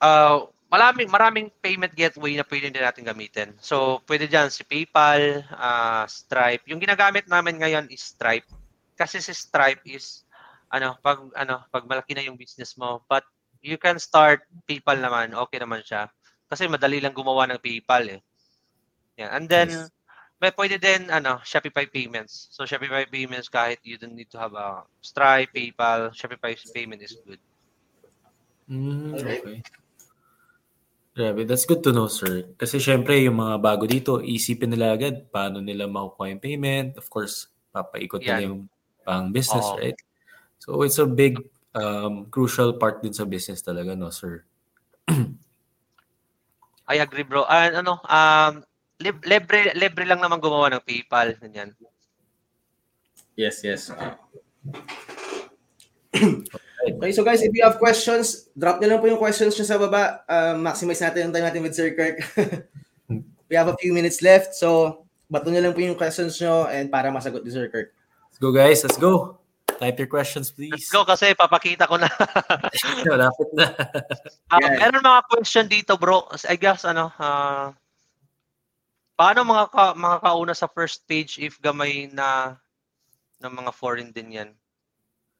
[0.00, 3.54] uh maraming maraming payment gateway na pwede din natin gamitin.
[3.62, 6.66] So, pwede diyan si PayPal, uh, Stripe.
[6.66, 8.48] Yung ginagamit namin ngayon is Stripe.
[8.98, 10.25] Kasi si Stripe is
[10.70, 13.22] ano, pag ano, pag malaki na yung business mo, but
[13.62, 16.06] you can start PayPal naman, okay naman siya.
[16.46, 18.22] Kasi madali lang gumawa ng PayPal eh.
[19.18, 19.34] Yeah.
[19.34, 19.90] And then, yes.
[20.38, 22.52] may pwede din, ano, Shopify payments.
[22.54, 27.18] So, Shopify payments, kahit you don't need to have a Stripe, PayPal, Shopify payment is
[27.26, 27.40] good.
[28.70, 29.62] Mm, okay.
[31.16, 32.44] Grabe, that's good to know, sir.
[32.60, 37.00] Kasi syempre, yung mga bago dito, isipin nila agad paano nila makukuha yung payment.
[37.00, 38.36] Of course, papaikot yeah.
[38.36, 38.60] nila yung
[39.00, 39.80] pang business, oh.
[39.80, 39.96] right?
[40.58, 41.38] So, it's a big
[41.76, 44.44] um, crucial part din sa business talaga, no, sir?
[46.86, 47.42] I agree, bro.
[47.44, 48.52] Uh, ano, um,
[49.02, 51.34] libre, libre lang naman gumawa ng PayPal.
[51.36, 51.74] Ganyan.
[53.36, 53.92] Yes, yes.
[56.16, 59.76] okay, so guys, if you have questions, drop nyo lang po yung questions nyo sa
[59.76, 60.24] baba.
[60.24, 62.24] Uh, maximize natin yung time natin with Sir Kirk.
[63.46, 66.90] We have a few minutes left, so bato nyo lang po yung questions nyo and
[66.90, 67.94] para masagot ni Sir Kirk.
[68.26, 69.38] Let's go guys, let's go.
[69.76, 70.72] Type your questions, please.
[70.72, 72.08] Let's go kasi papakita ko na.
[73.10, 73.66] Malapit na.
[74.48, 74.76] uh, yeah.
[74.80, 76.24] Meron mga question dito, bro.
[76.48, 77.76] I guess, ano, uh,
[79.20, 82.56] paano mga, ka, mga kauna sa first page if gamay na
[83.44, 84.50] ng mga foreign din yan?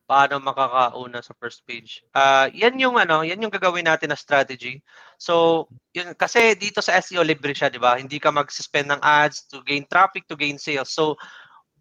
[0.07, 2.05] Paano makakauna sa first page?
[2.15, 4.79] Uh, yan yung ano, yan yung gagawin natin na strategy.
[5.19, 7.99] So, yun kasi dito sa SEO libre siya, 'di ba?
[7.99, 10.95] Hindi ka mag-spend ng ads to gain traffic, to gain sales.
[10.95, 11.19] So,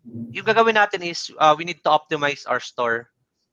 [0.06, 3.10] yung gagawin natin is uh, we need to optimize our store.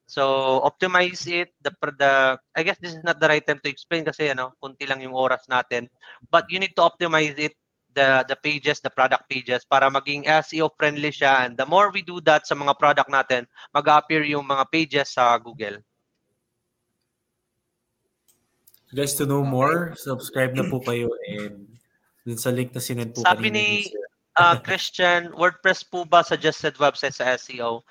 [0.07, 1.57] So, optimize it.
[1.65, 4.85] The, the, I guess this is not the right time to explain kasi ano, kunti
[4.85, 5.89] lang yung oras natin.
[6.29, 7.57] But you need to optimize it,
[7.95, 11.49] the, the pages, the product pages, para maging SEO friendly siya.
[11.49, 15.39] And the more we do that sa mga product natin, mag-appear yung mga pages sa
[15.41, 15.81] Google.
[18.93, 21.65] Guys, to know more, subscribe na po kayo and
[22.29, 23.89] dun sa link na sinend po Sabi ni,
[24.37, 27.83] uh, Christian, WordPress po ba suggested website sa SEO?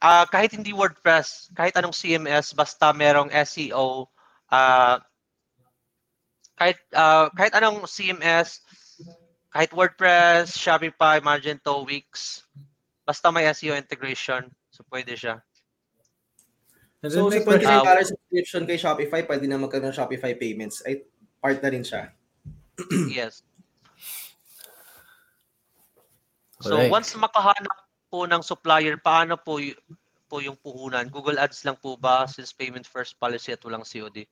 [0.00, 4.08] Uh, ah, kahit hindi WordPress, kahit anong CMS, basta merong SEO,
[4.48, 4.96] uh, ah,
[6.56, 8.60] kahit uh, kahit anong CMS,
[9.52, 12.44] kahit WordPress, Shopify, Magento, Wix,
[13.04, 15.40] basta may SEO integration, so pwede siya.
[17.00, 20.84] So, sa $29 subscription kay Shopify, pwede na magkaroon ng Shopify payments.
[20.84, 21.00] Ay,
[21.40, 22.12] part na rin siya.
[23.08, 23.40] yes.
[26.60, 26.92] So Correct.
[26.92, 27.76] once makahanap
[28.12, 29.76] po ng supplier, paano po y-
[30.28, 31.08] po yung puhunan?
[31.08, 34.28] Google Ads lang po ba since payment first policy at walang COD?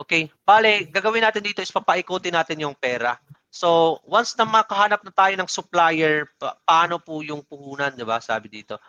[0.00, 3.20] Okay, pale, gagawin natin dito is papaikutin natin yung pera.
[3.52, 8.16] So, once na makahanap na tayo ng supplier, pa- paano po yung puhunan, 'di ba?
[8.16, 8.80] Sabi dito.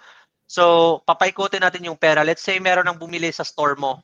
[0.47, 2.23] So, papaikutin natin yung pera.
[2.23, 3.99] Let's say meron nang bumili sa store mo.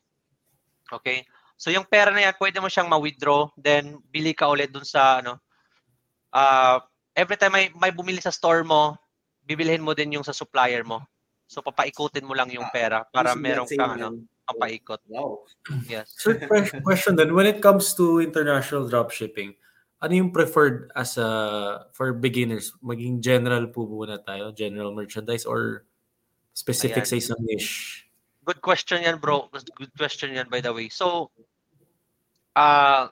[0.91, 1.23] Okay?
[1.55, 5.19] So, yung pera na yan, pwede mo siyang ma-withdraw, then bili ka ulit dun sa
[5.23, 5.39] ano
[6.31, 6.77] uh,
[7.18, 8.93] every time may, may bumili sa store mo,
[9.41, 11.01] bibilhin mo din yung sa supplier mo.
[11.49, 15.01] So papaikutin mo lang yung ah, pera para merong kang ano, papaikot.
[15.09, 15.41] Wow.
[15.89, 16.13] Yes.
[16.22, 16.38] So
[16.86, 19.57] question then, when it comes to international dropshipping,
[19.97, 22.78] ano yung preferred as a for beginners?
[22.86, 25.89] Maging general po muna tayo, general merchandise or
[26.53, 27.09] specific Ayan.
[27.09, 28.05] sa isang niche?
[28.45, 29.49] Good question yan, bro.
[29.51, 30.88] Good question yan, by the way.
[30.88, 31.34] So,
[32.55, 33.09] uh,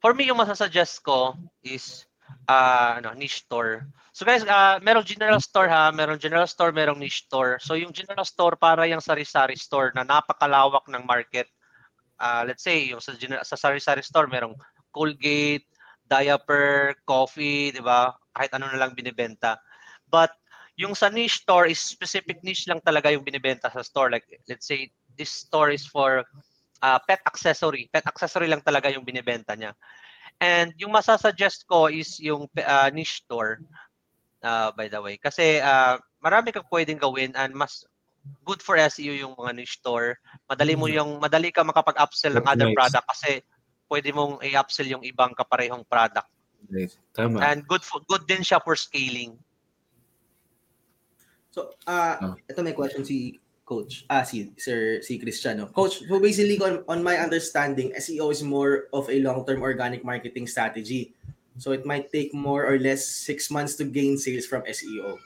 [0.00, 2.05] for me, yung masasuggest ko is
[2.48, 3.86] uh, ano, niche store.
[4.16, 7.60] So guys, uh, merong general store ha, merong general store, merong niche store.
[7.60, 11.50] So yung general store para yung sari-sari store na napakalawak ng market.
[12.16, 14.56] Uh, let's say yung sa, general, sa sari-sari store merong
[14.96, 15.68] Colgate,
[16.08, 18.16] diaper, coffee, 'di ba?
[18.32, 19.60] Kahit ano na lang binebenta.
[20.08, 20.32] But
[20.80, 24.08] yung sa niche store is specific niche lang talaga yung binebenta sa store.
[24.08, 24.88] Like let's say
[25.20, 26.24] this store is for
[26.80, 27.92] uh, pet accessory.
[27.92, 29.76] Pet accessory lang talaga yung binebenta niya.
[30.40, 33.64] And yung masasuggest ko is yung uh, niche store,
[34.44, 35.16] uh, by the way.
[35.16, 37.88] Kasi uh, marami kang pwedeng gawin and mas
[38.44, 40.20] good for SEO yung mga niche store.
[40.44, 40.94] Madali mo mm.
[40.98, 42.76] yung madali ka makapag-upsell ng other nice.
[42.76, 43.30] product kasi
[43.88, 46.28] pwede mong i-upsell yung ibang kaparehong product.
[46.68, 46.98] Nice.
[47.14, 47.40] Tama.
[47.40, 49.38] And good for, good din siya for scaling.
[51.54, 52.34] So, uh, oh.
[52.36, 55.66] ito may question si coach, ah, si Sir, si Cristiano.
[55.66, 60.46] Coach, so basically on, on my understanding, SEO is more of a long-term organic marketing
[60.46, 61.12] strategy.
[61.58, 65.18] So it might take more or less six months to gain sales from SEO.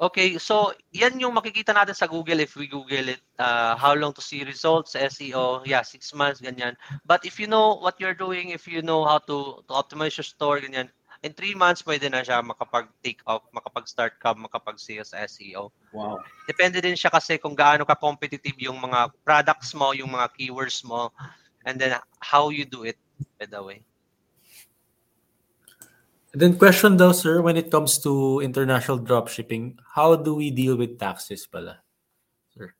[0.00, 3.20] Okay, so yan yung makikita natin sa Google if we Google it.
[3.36, 5.60] Uh, how long to see results SEO?
[5.68, 6.72] Yeah, six months, ganyan.
[7.04, 10.24] But if you know what you're doing, if you know how to, to optimize your
[10.24, 10.88] store, ganyan,
[11.20, 15.68] in three months, pwede na siya makapag-take off, makapag-start ka, makapag-sales sa SEO.
[15.92, 16.24] Wow.
[16.48, 21.12] Depende din siya kasi kung gaano ka-competitive yung mga products mo, yung mga keywords mo,
[21.68, 21.92] and then
[22.24, 22.96] how you do it,
[23.36, 23.84] by the way.
[26.30, 30.94] then question daw, sir, when it comes to international dropshipping, how do we deal with
[30.94, 31.82] taxes pala?
[32.54, 32.70] Sir.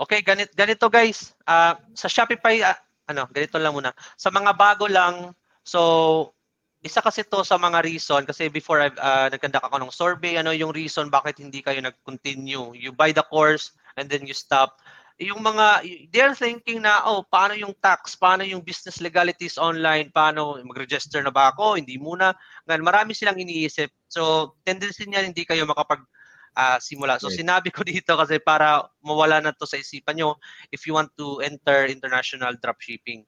[0.00, 1.36] Okay, ganito, ganito guys.
[1.44, 2.72] Uh, sa Shopify, uh,
[3.04, 3.92] ano, ganito lang muna.
[4.16, 6.32] Sa mga bago lang, so
[6.78, 10.54] isa kasi to sa mga reason kasi before I uh, nagkandak ako ng survey ano
[10.54, 12.78] yung reason bakit hindi kayo nag-continue?
[12.78, 14.78] You buy the course and then you stop.
[15.18, 15.82] Yung mga
[16.14, 18.14] they're thinking na oh paano yung tax?
[18.14, 20.14] Paano yung business legalities online?
[20.14, 21.82] Paano mag-register na ba ako?
[21.82, 22.30] Hindi muna.
[22.70, 23.90] Ngan marami silang iniisip.
[24.06, 26.06] So tendency niya hindi kayo makapag
[26.54, 27.18] uh, simula.
[27.18, 30.38] So sinabi ko dito kasi para mawala na to sa isipan nyo
[30.70, 33.26] if you want to enter international dropshipping.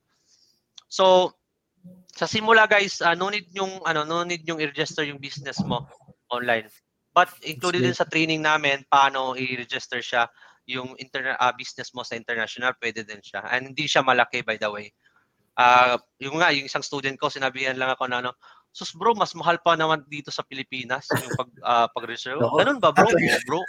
[0.87, 1.35] So
[2.14, 5.87] sa simula guys, uh, no need yung ano, no need yung i-register yung business mo
[6.28, 6.68] online.
[7.11, 10.31] But included din sa training namin paano i-register siya
[10.68, 13.43] yung internet uh, business mo sa international, pwede din siya.
[13.51, 14.93] And hindi siya malaki by the way.
[15.59, 18.33] Uh, yung nga, yung isang student ko, sinabihan lang ako na ano,
[18.70, 22.39] Sus bro, mas mahal pa naman dito sa Pilipinas yung pag uh, pag-reserve.
[22.39, 23.11] Ganun ba bro?
[23.51, 23.61] bro.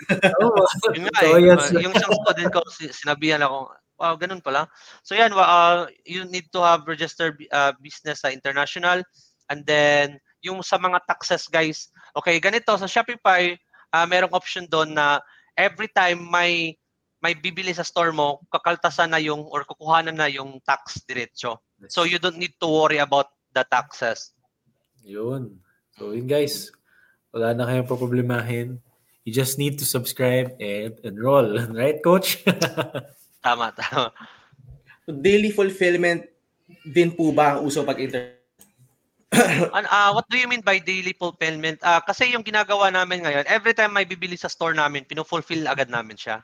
[0.94, 4.66] yung nga, eh, yung isang student ko, sinabihan ako, Wow, ganun pala.
[5.06, 9.06] So yan, uh, you need to have registered uh, business sa international.
[9.46, 13.54] And then, yung sa mga taxes, guys, okay, ganito, sa Shopify,
[13.94, 15.22] uh, merong option doon na
[15.54, 16.82] every time may
[17.22, 21.62] may bibili sa store mo, kakaltasan na yung or kukuhanan na yung tax diretso.
[21.86, 24.34] So you don't need to worry about the taxes.
[25.06, 25.62] Yun.
[26.02, 26.74] So yun guys,
[27.30, 28.82] wala na kayong problemahin.
[29.22, 31.62] You just need to subscribe and enroll.
[31.78, 32.42] Right, coach?
[33.42, 34.14] Tama, tama.
[35.10, 36.24] daily fulfillment
[36.88, 38.38] din po ba ang uso pag inter
[39.76, 41.80] An, uh, what do you mean by daily fulfillment?
[41.80, 45.88] Uh, kasi yung ginagawa namin ngayon, every time may bibili sa store namin, pino-fulfill agad
[45.88, 46.44] namin siya.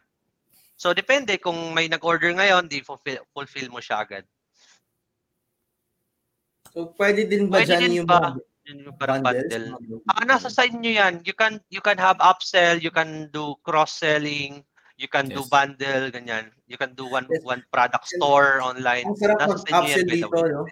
[0.79, 4.23] So depende kung may nag-order ngayon, di fulfill, fulfill mo siya agad.
[6.71, 8.39] So pwede din ba pwede dyan din yung ba?
[8.69, 9.67] Yung parang bundle.
[10.07, 11.27] Ah, nasa side nyo yan.
[11.27, 14.63] You can you can have upsell, you can do cross-selling,
[14.97, 15.37] You can yes.
[15.37, 16.49] do bundle, ganyan.
[16.65, 17.45] You can do one yes.
[17.45, 19.05] one product store online.
[19.05, 20.65] Ang sarap mag-upsell dito, no?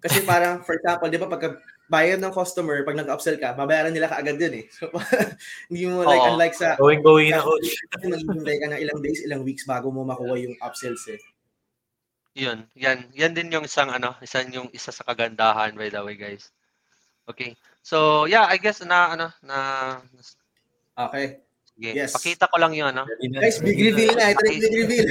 [0.00, 4.08] Kasi parang, for example, di ba, pagka bayad ng customer, pag nag-upsell ka, babayaran nila
[4.08, 4.66] kaagad din eh.
[4.72, 4.88] So,
[5.68, 6.28] hindi mo like, Oo.
[6.32, 6.76] unlike sa...
[6.80, 7.68] Going, going na, coach.
[8.00, 11.20] Maghihintay ka ng ilang days, ilang weeks bago mo makuha yung upsells eh.
[12.38, 13.10] Yun, yan.
[13.12, 16.54] Yan din yung isang ano, isang yung isa sa kagandahan by the way, guys.
[17.28, 17.58] Okay.
[17.82, 19.56] So, yeah, I guess na ano na
[20.94, 21.42] Okay.
[21.80, 22.12] Sige, yes.
[22.12, 23.08] pakita ko lang 'yon, ano.
[23.08, 24.36] Guys, big reveal na.
[24.36, 25.08] Ito big reveal.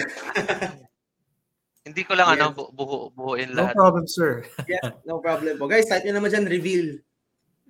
[1.90, 2.62] Hindi ko lang ano, yes.
[2.62, 3.74] ano, buhu buhuin lahat.
[3.74, 4.46] No problem, sir.
[4.70, 5.66] yeah, no problem po.
[5.66, 6.88] Guys, type niyo naman diyan reveal.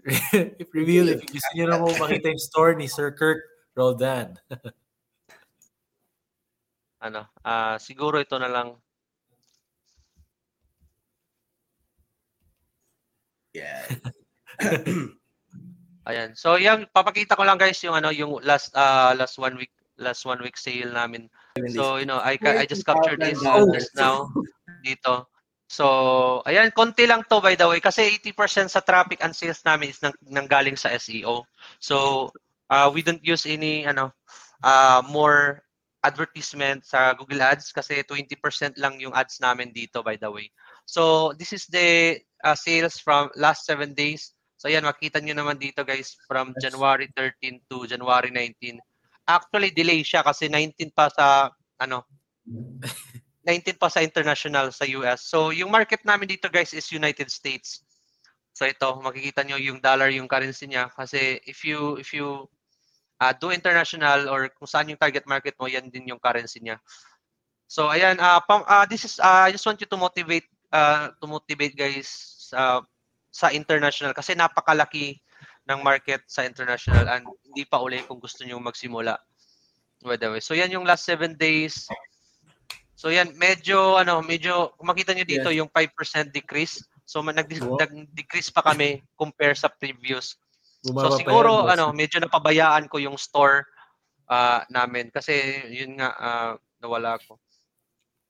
[0.60, 3.40] if reveal, if gusto niyo na mo makita yung store ni Sir Kirk
[3.80, 4.36] Roldan.
[7.08, 8.76] ano, uh, siguro ito na lang.
[13.56, 13.88] Yeah.
[16.10, 16.34] Ayan.
[16.34, 19.70] So yung papakita ko lang guys yung ano yung last uh last one week
[20.02, 21.30] last one week sale namin.
[21.70, 23.38] So you know, I I just captured this
[23.78, 24.34] just now
[24.82, 25.30] dito.
[25.70, 25.86] So,
[26.50, 30.02] ayan, konti lang to by the way kasi 80% sa traffic and sales namin is
[30.02, 31.46] nang, nanggaling sa SEO.
[31.78, 32.34] So,
[32.74, 34.10] uh, we don't use any ano
[34.66, 35.62] uh, more
[36.02, 40.50] advertisement sa Google Ads kasi 20% lang yung ads namin dito by the way.
[40.90, 44.34] So, this is the uh, sales from last 7 days.
[44.60, 48.76] So ayan, makita nyo naman dito guys from January 13 to January 19.
[49.24, 51.48] Actually, delay siya kasi 19 pa sa
[51.80, 52.04] ano
[53.48, 55.24] 19 pa sa international sa US.
[55.24, 57.88] So yung market namin dito guys is United States.
[58.52, 62.44] So ito, makikita nyo yung dollar yung currency niya kasi if you if you
[63.24, 66.84] uh, do international or kung saan yung target market mo, yan din yung currency niya.
[67.72, 71.16] So ayan, uh, pam, uh, this is uh, I just want you to motivate uh,
[71.16, 72.12] to motivate guys
[72.52, 72.84] uh,
[73.30, 75.22] sa international kasi napakalaki
[75.70, 79.18] ng market sa international and hindi pa uli kung gusto niyo magsimula.
[80.02, 80.42] by the way.
[80.42, 81.86] So yan yung last 7 days.
[83.00, 85.64] So yan, medyo ano, medyo kung makita niyo dito yeah.
[85.64, 86.84] yung 5% decrease.
[87.08, 90.36] So nag- nag-decrease pa kami compare sa previous.
[90.84, 93.68] Bumaba so siguro yan, ano, medyo napabayaan ko yung store
[94.32, 97.40] uh, namin kasi yun nga uh, nawala ko.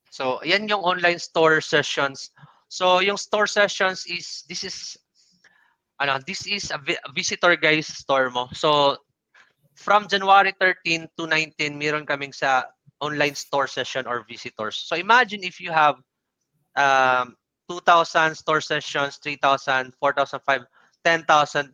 [0.10, 2.34] So yan yung online store sessions.
[2.70, 4.96] So yung store sessions is this is
[6.00, 8.48] ano, this is a, vi- visitor guys store mo.
[8.54, 8.98] So
[9.76, 12.70] from January 13 to 19 meron kaming sa
[13.02, 14.78] online store session or visitors.
[14.78, 15.98] So imagine if you have
[16.78, 17.36] um,
[17.70, 20.66] 2,000 store sessions, 3,000, 4,000,
[21.06, 21.70] 10,000.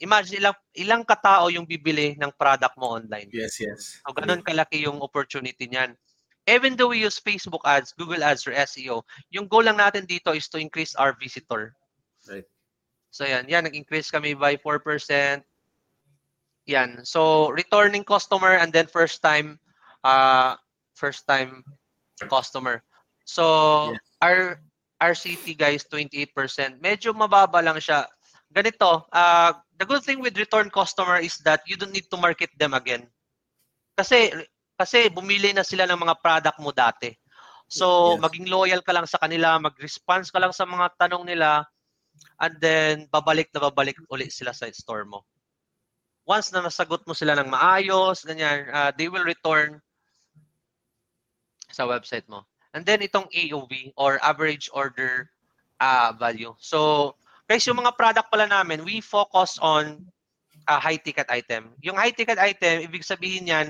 [0.00, 3.28] Imagine ilang, ilang katao yung bibili ng product mo online.
[3.30, 4.00] Yes, yes.
[4.02, 5.94] So, ganun kalaki yung opportunity niyan.
[6.50, 10.34] Even though we use Facebook ads, Google ads, or SEO, yung goal lang natin dito
[10.34, 11.78] is to increase our visitor.
[12.26, 12.44] Right.
[13.14, 15.46] So yan, yan, nag-increase kami by 4%.
[16.66, 17.06] Yan.
[17.06, 19.58] So returning customer and then first time
[20.02, 20.58] uh
[20.94, 21.62] first time
[22.30, 22.82] customer.
[23.26, 24.02] So yes.
[24.22, 24.40] our
[25.00, 26.34] RCT guys 28%.
[26.78, 28.06] Medyo mababa lang siya.
[28.50, 32.50] Ganito, uh, the good thing with return customer is that you don't need to market
[32.58, 33.06] them again.
[33.96, 34.34] Kasi
[34.80, 37.12] kasi bumili na sila ng mga product mo dati.
[37.68, 38.24] So yes.
[38.24, 41.68] maging loyal ka lang sa kanila, mag-response ka lang sa mga tanong nila
[42.40, 45.28] and then babalik na babalik ulit sila sa store mo.
[46.24, 49.76] Once na nasagot mo sila ng maayos, ganyan, uh, they will return
[51.68, 52.48] sa website mo.
[52.72, 55.28] And then itong AOV or average order
[55.82, 56.56] uh, value.
[56.56, 57.12] So,
[57.50, 60.06] guys, yung mga product pala namin, we focus on
[60.70, 61.74] uh, high ticket item.
[61.82, 63.68] Yung high ticket item, ibig sabihin yan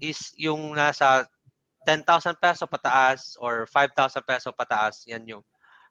[0.00, 1.28] is yung nasa
[1.86, 5.04] 10,000 peso pataas or 5,000 peso pataas.
[5.08, 5.44] Yan yung.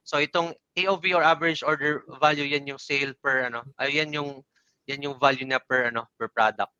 [0.06, 4.42] So itong AOV or average order value yan yung sale per ano, ay yan yung
[4.88, 6.72] yan yung value niya per ano, per product.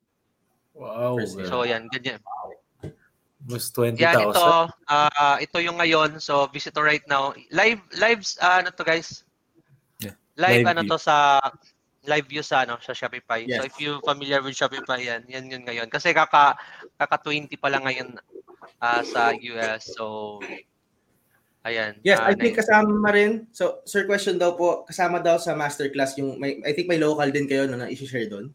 [0.75, 1.19] Wow.
[1.47, 2.23] So yan, ganyan.
[3.49, 3.97] Was 20,000.
[3.97, 6.21] Yan, ito, uh, ito yung ngayon.
[6.21, 7.33] So, visitor right now.
[7.49, 9.25] Live, lives, uh, ano to guys?
[9.97, 10.13] Yeah.
[10.37, 10.93] Live, live ano view.
[10.93, 11.41] to sa,
[12.11, 13.47] live view sa, ano, sa Shopify.
[13.47, 13.63] Yes.
[13.63, 15.87] So, if you familiar with Shopify, yan, yan yun ngayon.
[15.87, 16.59] Kasi kaka,
[16.99, 18.19] kaka 20 pa lang ngayon
[18.83, 19.95] uh, sa US.
[19.95, 20.39] So,
[21.63, 22.03] ayan.
[22.03, 23.47] Yes, uh, I think kasama rin.
[23.55, 27.31] So, sir, question daw po, kasama daw sa masterclass yung, may, I think may local
[27.31, 28.51] din kayo no, na i-share doon.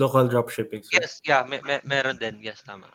[0.00, 0.88] Local dropshipping.
[0.88, 1.04] Sir.
[1.04, 2.40] Yes, yeah, may, may, meron din.
[2.40, 2.88] Yes, tama.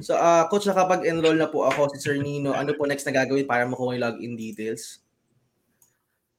[0.00, 2.56] So, uh, coach, nakapag-enroll na po ako si Sir Nino.
[2.56, 5.04] Ano po next na gagawin para makuha yung login details?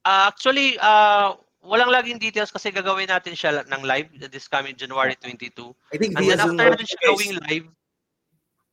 [0.02, 5.14] Uh, actually, uh, walang login details kasi gagawin natin siya ng live this coming January
[5.14, 5.70] 22.
[5.94, 7.66] I think And then after natin siya gawing live,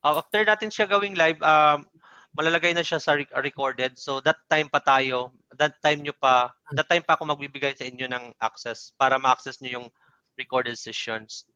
[0.02, 1.86] uh, after natin siya gawing live, um,
[2.34, 3.94] malalagay na siya sa re- recorded.
[3.94, 7.86] So that time pa tayo, that time nyo pa, that time pa ako magbibigay sa
[7.86, 9.88] inyo ng access para ma-access nyo yung
[10.34, 11.46] recorded sessions.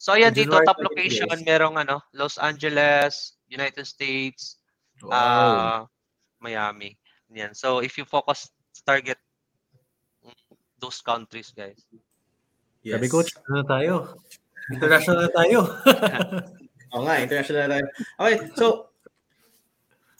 [0.00, 4.56] So ayan dito top location merong ano Los Angeles, United States,
[5.04, 5.12] wow.
[5.12, 5.80] uh,
[6.40, 6.96] Miami.
[7.36, 7.52] Yan.
[7.52, 8.48] So if you focus
[8.84, 9.20] target
[10.78, 11.80] those countries guys.
[12.84, 13.00] Yes.
[13.00, 13.94] Sabi coach, ano tayo?
[14.74, 15.58] International na tayo.
[16.94, 17.86] Oo nga, international na tayo.
[18.18, 18.66] Okay, so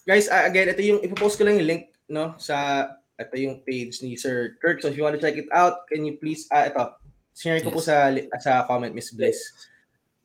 [0.07, 2.87] guys, uh, again, ito yung ipopost ko lang yung link no sa
[3.17, 4.83] ito yung page ni Sir Kirk.
[4.83, 6.95] So if you want to check it out, can you please uh, ito
[7.37, 7.75] Share ko yes.
[7.77, 7.97] po sa
[8.41, 9.53] sa comment, Miss Bliss.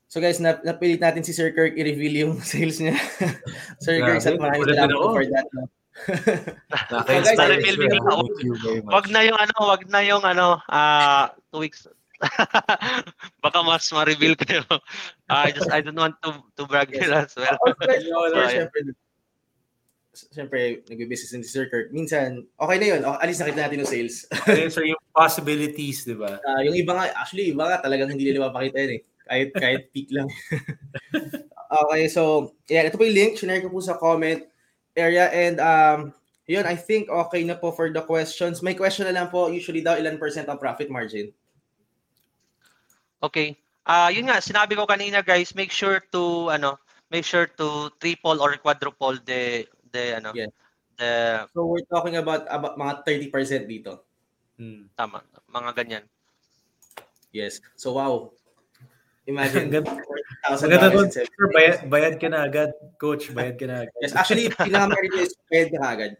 [0.08, 2.96] So guys, nap napilit natin si Sir Kirk i-reveal yung sales niya.
[3.84, 5.48] Sir Kirk, sa maraming salamat for that.
[5.52, 5.68] No?
[6.90, 8.02] So guys, reveal bigla.
[8.90, 11.88] Wag na yung ano, wag na yung ano, uh, two weeks.
[13.44, 14.62] Baka mas ma-reveal kayo.
[14.70, 17.10] Uh, I just I don't want to to brag yes.
[17.10, 17.58] as well.
[17.82, 18.80] Okay, no, no, so, syempre,
[20.14, 21.90] siyempre, nagbe-business din si Sir Kirk.
[21.90, 23.02] Minsan, okay na yun.
[23.02, 24.28] Okay, alis na kita natin yung sales.
[24.44, 26.38] okay, so yung possibilities, di ba?
[26.44, 29.02] Uh, yung iba nga, actually, iba nga talagang hindi nila mapakita yun eh.
[29.24, 30.28] Kahit, kahit peak lang.
[31.88, 33.34] okay, so, yeah, ito po yung link.
[33.40, 34.51] Sinare ko po sa comment
[35.02, 35.34] area.
[35.34, 36.14] And, um,
[36.46, 38.62] yun, I think okay na po for the questions.
[38.62, 41.34] May question na lang po, usually daw ilan percent ang profit margin?
[43.26, 43.58] Okay.
[43.90, 46.78] Uh, yun nga, sinabi ko kanina guys, make sure to, ano,
[47.12, 50.50] make sure to triple or quadruple the the ano yes.
[50.96, 51.12] the
[51.52, 54.08] So we're talking about about mga 30% dito.
[54.56, 54.88] Hmm.
[54.96, 55.20] Tama,
[55.52, 56.04] mga ganyan.
[57.36, 57.60] Yes.
[57.76, 58.32] So wow.
[59.30, 59.70] Imagine
[60.42, 63.94] Maganda doon, sir, bayad, bayad ka na agad, coach, bayad ka na agad.
[64.02, 66.12] Yes, actually, pinaka-merit is bayad ka agad.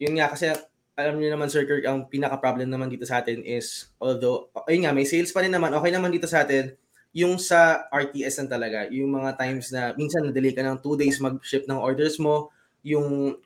[0.00, 0.48] Yun nga, kasi
[0.96, 4.96] alam niyo naman, Sir Kirk, ang pinaka-problem naman dito sa atin is, although, ayun nga,
[4.96, 6.72] may sales pa rin naman, okay naman dito sa atin,
[7.12, 11.20] yung sa RTS lang talaga, yung mga times na minsan na-delay ka ng 2 days
[11.20, 12.48] mag-ship ng orders mo,
[12.80, 13.36] yung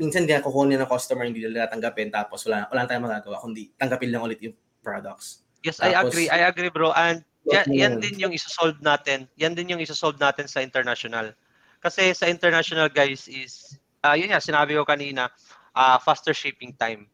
[0.00, 4.12] minsan hindi kukunin ng customer, hindi nila tanggapin, tapos wala, wala tayong magagawa, kundi tanggapin
[4.12, 5.43] lang ulit yung products.
[5.64, 6.28] Yes, tapos, I agree.
[6.28, 6.92] I agree, bro.
[6.92, 9.24] And yan, yan din yung isosolve natin.
[9.40, 11.32] Yan din yung isosolve natin sa international.
[11.80, 15.32] Kasi sa international guys is uh, yun nga sinabi ko kanina,
[15.72, 17.08] uh, faster shipping time.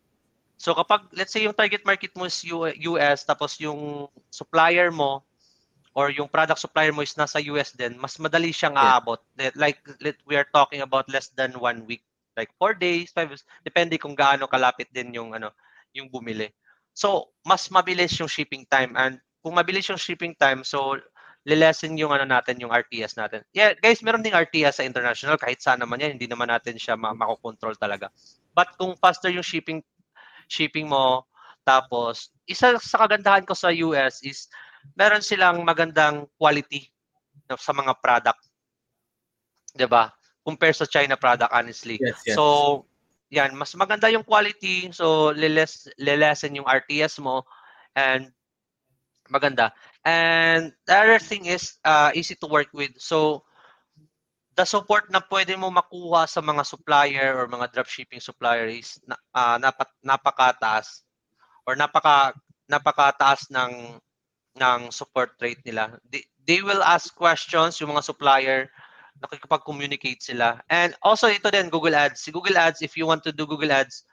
[0.61, 2.43] So kapag let's say yung target market mo is
[2.85, 5.25] US tapos yung supplier mo
[5.97, 8.99] or yung product supplier mo is nasa US din, mas madali siyang yeah.
[8.99, 9.19] aabot.
[9.57, 9.83] Like
[10.27, 12.03] we are talking about less than one week.
[12.39, 15.51] Like four days, five days, depende kung gaano kalapit din yung ano,
[15.97, 16.51] yung bumili.
[16.95, 21.01] So, mas mabilis yung shipping time and kung mabilis yung shipping time, so
[21.49, 23.41] lilesen yung ano natin, yung RTS natin.
[23.57, 27.01] Yeah, guys, meron ding RTS sa international kahit saan naman yan, hindi naman natin siya
[27.01, 28.13] ma- makokontrol talaga.
[28.53, 29.81] But kung faster yung shipping
[30.51, 31.25] shipping mo,
[31.65, 34.53] tapos isa sa kagandahan ko sa US is
[34.99, 36.93] meron silang magandang quality
[37.57, 38.43] sa mga product.
[39.73, 40.13] 'Di ba?
[40.45, 42.01] Compare sa China product honestly.
[42.01, 42.37] Yes, yes.
[42.37, 42.45] So,
[43.31, 44.91] yan, mas maganda yung quality.
[44.91, 47.47] So, liles, lilesen yung RTS mo
[47.95, 48.35] and
[49.31, 49.71] maganda.
[50.03, 52.99] And the other thing is uh, easy to work with.
[52.99, 53.47] So,
[54.59, 58.99] the support na pwede mo makuha sa mga supplier or mga dropshipping supplier is
[59.33, 61.07] uh, napat, napakataas
[61.65, 62.35] or napaka
[62.67, 63.97] napakataas ng
[64.59, 65.95] ng support rate nila.
[66.11, 68.67] They, they will ask questions yung mga supplier
[69.21, 70.61] nakikipag-communicate sila.
[70.73, 72.25] And also ito din, Google Ads.
[72.25, 74.05] Si Google Ads, if you want to do Google Ads,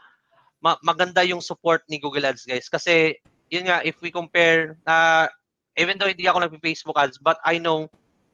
[0.60, 2.68] ma- maganda yung support ni Google Ads, guys.
[2.68, 3.16] Kasi,
[3.47, 5.32] yun nga, if we compare, uh,
[5.78, 7.88] even though hindi ako nag-Facebook ads, but I know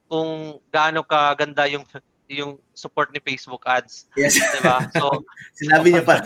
[0.07, 1.84] kung gaano ka ganda yung
[2.32, 4.07] yung support ni Facebook ads.
[4.15, 4.39] Yes.
[4.39, 4.88] 'Di ba?
[4.95, 5.21] So
[5.59, 6.24] sinabi niya pa.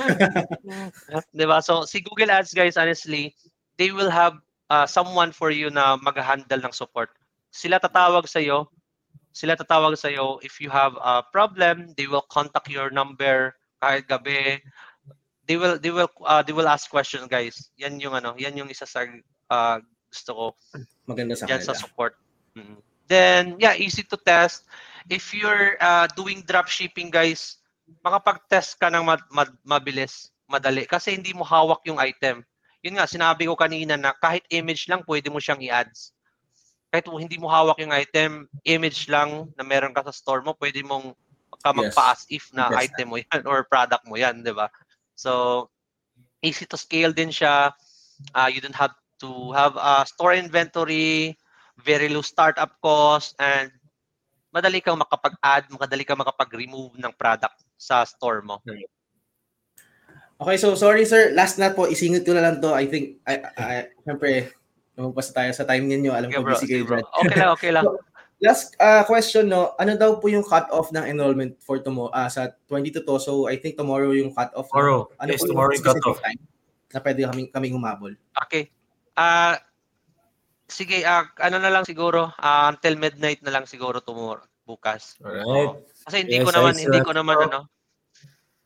[1.35, 1.59] 'Di ba?
[1.59, 3.33] So si Google Ads guys honestly,
[3.81, 4.37] they will have
[4.69, 7.11] uh, someone for you na mag-handle ng support.
[7.51, 8.69] Sila tatawag sa iyo
[9.37, 14.09] sila tatawag sa iyo if you have a problem they will contact your number kahit
[14.09, 14.57] gabi.
[15.45, 17.69] They will they will uh, they will ask questions guys.
[17.77, 19.05] Yan yung ano yan yung isa sa
[19.53, 19.77] uh,
[20.09, 20.45] gusto ko.
[21.05, 22.17] Maganda sa yan sa support.
[22.57, 22.81] Mm-hmm.
[23.05, 24.65] then yeah easy to test.
[25.05, 27.61] If you're uh, doing drop shipping guys
[28.01, 30.89] makapag-test ka ng mad- mad- mabilis madali.
[30.89, 32.41] Kasi hindi mo hawak yung item.
[32.81, 36.16] Yun nga sinabi ko kanina na kahit image lang pwede mo siyang i-ads
[36.91, 40.79] kahit hindi mo hawak yung item, image lang na meron ka sa store mo, pwede
[40.83, 41.11] mong
[41.63, 42.87] ka magpa-as if na yes.
[42.87, 44.71] item mo yan or product mo yan, di ba?
[45.17, 45.67] So,
[46.45, 47.73] easy to scale din siya.
[48.31, 51.35] Uh, you don't have to have a store inventory,
[51.81, 53.73] very low startup cost, and
[54.53, 58.61] madali kang makapag-add, madali kang makapag-remove ng product sa store mo.
[60.37, 62.69] Okay, so sorry sir, last na po, isingit ko na lang to.
[62.69, 63.73] I think, I, I,
[64.05, 64.53] syempre,
[64.97, 66.11] Lumagpas tayo sa time ninyo.
[66.11, 66.99] Alam okay, ko busy kayo bro.
[67.21, 67.85] Okay lang, okay lang.
[67.85, 68.01] so,
[68.45, 69.77] last uh, question, no?
[69.77, 72.11] Ano daw po yung cut-off ng enrollment for tomorrow?
[72.11, 74.67] Uh, sa 22 to, so I think tomorrow yung cut-off.
[74.73, 75.07] Tomorrow.
[75.07, 75.17] No?
[75.21, 76.19] Ano yes, tomorrow yung cut-off.
[76.25, 76.41] Time
[76.93, 78.13] na pwede kami, kaming humabol.
[78.47, 78.71] Okay.
[79.17, 79.53] Uh,
[80.65, 85.19] sige, uh, ano na lang siguro, uh, until midnight na lang siguro tomorrow, bukas.
[85.21, 85.45] Alright.
[85.45, 87.69] So, kasi hindi yes, ko naman, hindi ko naman, ano,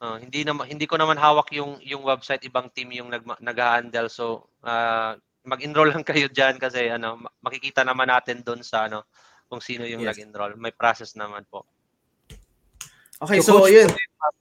[0.01, 4.09] Uh, hindi naman hindi ko naman hawak yung yung website ibang team yung nag nag-handle
[4.09, 5.13] so uh,
[5.45, 9.05] mag-enroll lang kayo diyan kasi ano makikita naman natin doon sa ano
[9.51, 10.15] kung sino yung yes.
[10.15, 10.55] nag-enroll.
[10.55, 11.67] May process naman po.
[13.21, 13.91] Okay, so, so yun.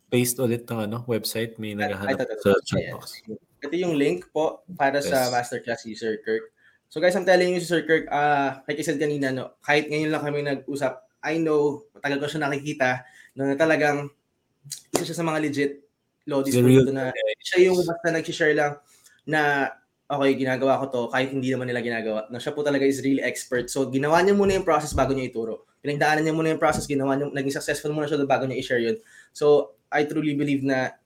[0.09, 3.21] Based ulit ng ano, website, may naghahanap sa chat box.
[3.61, 5.11] Ito yung link po para yes.
[5.11, 6.55] sa masterclass si Sir Kirk.
[6.91, 10.11] So guys, I'm telling you, Sir Kirk, uh, like I said kanina, no, kahit ngayon
[10.11, 13.05] lang kami nag-usap, I know, matagal ko siya nakikita,
[13.37, 14.11] na talagang
[14.95, 15.73] isa siya sa mga legit
[16.29, 18.73] Lodis po na siya yung basta nag-share lang
[19.25, 19.73] na
[20.11, 22.27] okay, ginagawa ko to kahit hindi naman nila ginagawa.
[22.35, 23.71] Na siya po talaga is really expert.
[23.71, 25.71] So, ginawa niya muna yung process bago niya ituro.
[25.79, 28.99] Pinagdaanan niya muna yung process, ginawa niya, naging successful muna siya bago niya i-share yun.
[29.31, 30.99] So, I truly believe na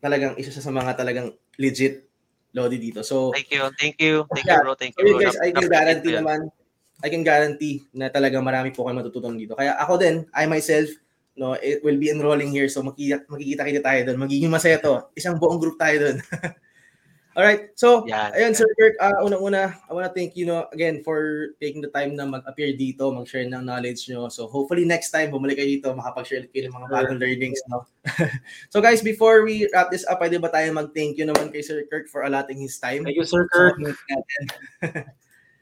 [0.00, 2.08] talagang isa siya sa mga talagang legit
[2.52, 3.00] Lodi dito.
[3.00, 3.64] So, thank you.
[3.80, 4.28] Thank you.
[4.28, 4.76] Thank you, bro.
[4.76, 5.24] Thank you, bro.
[5.24, 6.52] guys, I can guarantee naman,
[7.00, 9.56] I can guarantee na talagang marami po kayo matututunan dito.
[9.56, 10.92] Kaya ako din, I myself,
[11.32, 12.68] no, it will be enrolling here.
[12.68, 14.18] So makikita, makikita kita tayo doon.
[14.20, 15.00] Magiging masaya to.
[15.16, 16.16] Isang buong group tayo doon.
[17.32, 17.72] All right.
[17.80, 18.54] So, yan, ayun, yan.
[18.54, 22.12] Sir Kirk, uh, unang-una, I want to thank you no, again for taking the time
[22.12, 24.28] na mag-appear dito, mag-share ng knowledge nyo.
[24.28, 27.60] So, hopefully next time, bumalik kayo dito, makapag-share kayo ng mga bagong learnings.
[27.72, 27.88] No?
[28.72, 31.88] so, guys, before we wrap this up, pwede ba tayo mag-thank you naman kay Sir
[31.88, 33.08] Kirk for allotting his time?
[33.08, 33.80] Thank you, Sir Kirk.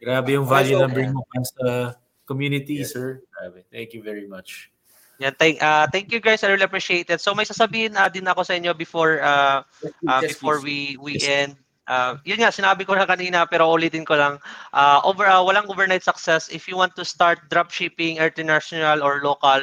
[0.00, 1.94] Grabe yung value so, na bring mo sa
[2.26, 2.96] community, yes.
[2.96, 3.22] sir.
[3.30, 3.62] Grabe.
[3.70, 4.72] Thank you very much.
[5.20, 6.40] Yeah, thank uh, thank you guys.
[6.40, 7.20] I really appreciate it.
[7.20, 11.60] So may sasabihin uh, din ako sa inyo before uh, uh before we we end.
[11.84, 14.40] Uh, yun nga, sinabi ko na kanina pero ulitin ko lang.
[14.72, 16.48] Uh, over, uh, walang overnight success.
[16.48, 19.60] If you want to start dropshipping, international or local,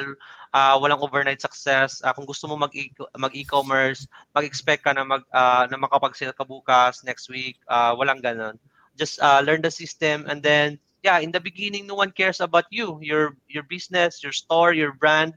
[0.54, 2.04] uh, walang overnight success.
[2.04, 2.70] Uh, kung gusto mo mag
[3.16, 4.06] mag-e-commerce,
[4.36, 8.54] mag-expect ka na mag uh, na makapag-sale ka bukas, next week, uh, walang ganun.
[8.94, 12.66] Just uh, learn the system and then yeah, in the beginning, no one cares about
[12.70, 15.34] you, your your business, your store, your brand.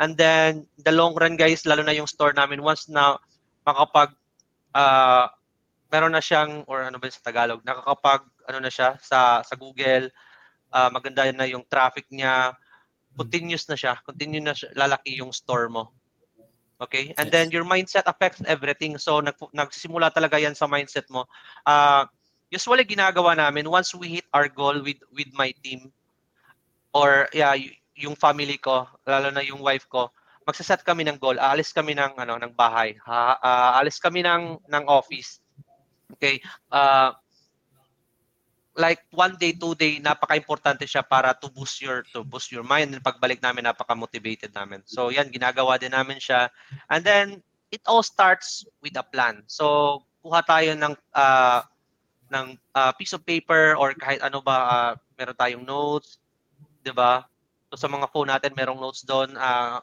[0.00, 3.20] And then, the long run, guys, lalo na yung store namin, once na
[3.62, 4.16] makapag,
[4.74, 5.28] uh,
[5.92, 10.08] meron na siyang, or ano ba sa Tagalog, nakakapag, ano na siya, sa, sa Google,
[10.72, 12.56] uh, maganda na yung traffic niya,
[13.14, 15.92] continuous na siya, continue na siya, lalaki yung store mo.
[16.80, 17.14] Okay?
[17.20, 17.32] And yes.
[17.32, 18.98] then your mindset affects everything.
[18.98, 21.30] So nag nagsimula talaga 'yan sa mindset mo.
[21.62, 22.10] Uh,
[22.52, 25.88] usually ginagawa namin once we hit our goal with with my team
[26.92, 27.56] or yeah,
[27.96, 30.12] yung family ko, lalo na yung wife ko,
[30.44, 31.40] magsaset kami ng goal.
[31.40, 32.92] Aalis kami ng ano ng bahay.
[33.08, 35.40] Ha, uh, aalis kami ng ng office.
[36.12, 36.44] Okay?
[36.68, 37.16] Uh,
[38.76, 42.92] like one day, two day, napaka-importante siya para to boost your to boost your mind.
[42.92, 44.84] And pagbalik namin, napaka-motivated namin.
[44.84, 46.52] So yan, ginagawa din namin siya.
[46.92, 47.40] And then
[47.72, 49.44] it all starts with a plan.
[49.48, 51.60] So kuha tayo ng uh,
[52.32, 56.16] ng uh, piece of paper or kahit ano ba, uh, meron tayong notes,
[56.80, 57.28] 'di ba?
[57.68, 59.36] So sa mga phone natin, merong notes doon.
[59.36, 59.80] Uh,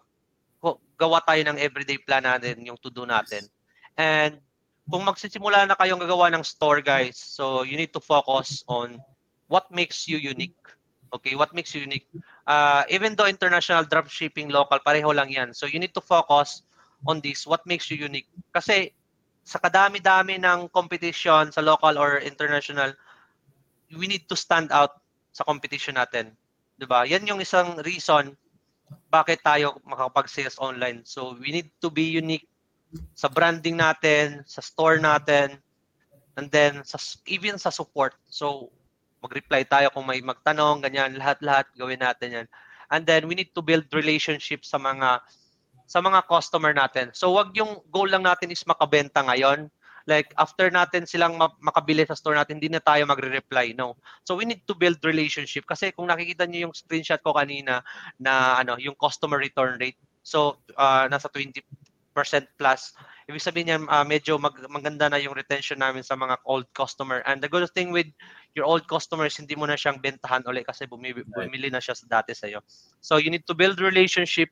[1.00, 3.48] gawa tayo ng everyday plan natin, yung to-do natin.
[3.96, 4.44] And
[4.92, 9.00] kung magsisimula na kayong gagawa ng store guys, so you need to focus on
[9.48, 10.60] what makes you unique.
[11.16, 12.06] Okay, what makes you unique?
[12.46, 15.56] Uh, even though international dropshipping, local, pareho lang yan.
[15.56, 16.62] So you need to focus
[17.08, 18.28] on this, what makes you unique.
[18.52, 18.92] Kasi
[19.50, 22.94] sa kadami-dami ng competition sa local or international,
[23.98, 25.02] we need to stand out
[25.34, 26.38] sa competition natin.
[26.78, 27.10] 'Di ba?
[27.10, 28.38] Yan yung isang reason
[29.10, 31.02] bakit tayo makakapag-sales online.
[31.02, 32.46] So we need to be unique
[33.14, 35.58] sa branding natin, sa store natin,
[36.38, 36.98] and then sa,
[37.30, 38.18] even sa support.
[38.30, 38.74] So,
[39.22, 42.48] mag-reply tayo kung may magtanong, ganyan, lahat-lahat gawin natin yan.
[42.90, 45.22] And then we need to build relationships sa mga
[45.90, 47.10] sa mga customer natin.
[47.18, 49.74] So, wag yung goal lang natin is makabenta ngayon.
[50.10, 53.94] Like after natin silang makabili sa store natin, hindi na tayo magre-reply, no.
[54.26, 57.86] So we need to build relationship kasi kung nakikita niyo yung screenshot ko kanina
[58.18, 60.02] na ano, yung customer return rate.
[60.26, 61.61] So uh, nasa 20
[62.57, 62.98] plus.
[63.30, 67.22] Ibig sabihin niyan, uh, medyo mag, maganda na yung retention namin sa mga old customer.
[67.24, 68.10] And the good thing with
[68.57, 72.10] your old customers, hindi mo na siyang bentahan ulit kasi bumili, bumili na siya sa
[72.10, 72.60] dati sa'yo.
[72.99, 74.49] So you need to build relationship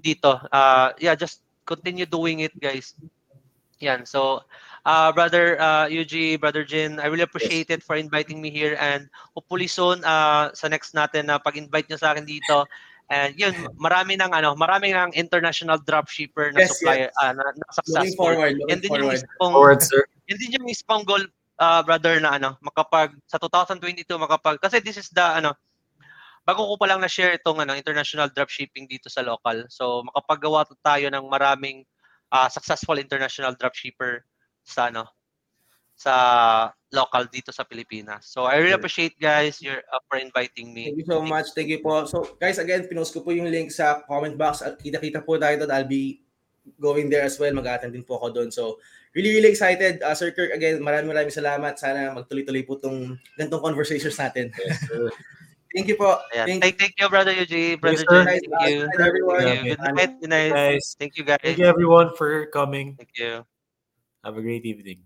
[0.00, 0.40] dito.
[0.48, 2.94] Uh, yeah, just continue doing it, guys.
[3.82, 4.06] Yan.
[4.06, 4.46] So,
[4.86, 7.78] uh, brother uh, UG, brother Jin, I really appreciate yes.
[7.78, 11.90] it for inviting me here and hopefully soon uh, sa next natin na uh, pag-invite
[11.90, 12.64] niyo sa akin dito,
[13.12, 17.20] And yun, marami ng ano, marami ng international dropshipper na yes, supplier yes.
[17.20, 18.00] Uh, na, na successful.
[18.00, 19.04] Looking forward, looking and din forward.
[19.04, 20.02] yung ispong, forward, sir.
[20.32, 21.24] And din yung ispong goal,
[21.60, 25.52] uh, brother, na ano, makapag, sa 2022, makapag, kasi this is the, ano,
[26.42, 29.66] bago ko pa lang na-share itong ano, international dropshipping dito sa local.
[29.70, 31.86] So, makapagawa tayo ng maraming
[32.32, 34.24] uh, successful international dropshipper
[34.64, 35.04] sa ano,
[35.92, 36.14] sa
[36.90, 38.26] local dito sa Pilipinas.
[38.32, 40.90] So I really appreciate guys your uh, for inviting me.
[40.90, 41.54] Thank you so much.
[41.54, 42.08] Thank you po.
[42.08, 44.64] So guys again, pinost ko po yung link sa comment box.
[44.64, 45.70] At kita-kita po tayo doon.
[45.70, 46.24] I'll be
[46.82, 47.54] going there as well.
[47.54, 48.48] Mag-attend din po ako doon.
[48.50, 48.82] So
[49.14, 50.02] really really excited.
[50.02, 51.78] Uh, Sir Kirk again, maraming maraming salamat.
[51.78, 54.50] Sana magtuloy-tuloy po tong gantong conversations natin.
[54.58, 54.82] Yes,
[55.74, 56.20] Thank you po.
[56.32, 57.78] Thank, thank, thank you, Brother Eugene.
[57.78, 58.54] Brother Thank you.
[58.54, 58.88] Thank you.
[59.00, 59.40] everyone.
[59.40, 59.76] Thank you.
[59.76, 60.20] Good night.
[60.20, 60.52] Good night.
[60.52, 60.96] Guys.
[60.98, 61.38] Thank you, guys.
[61.42, 62.96] Thank you, everyone, for coming.
[62.96, 63.44] Thank you.
[64.24, 65.02] Have a great evening.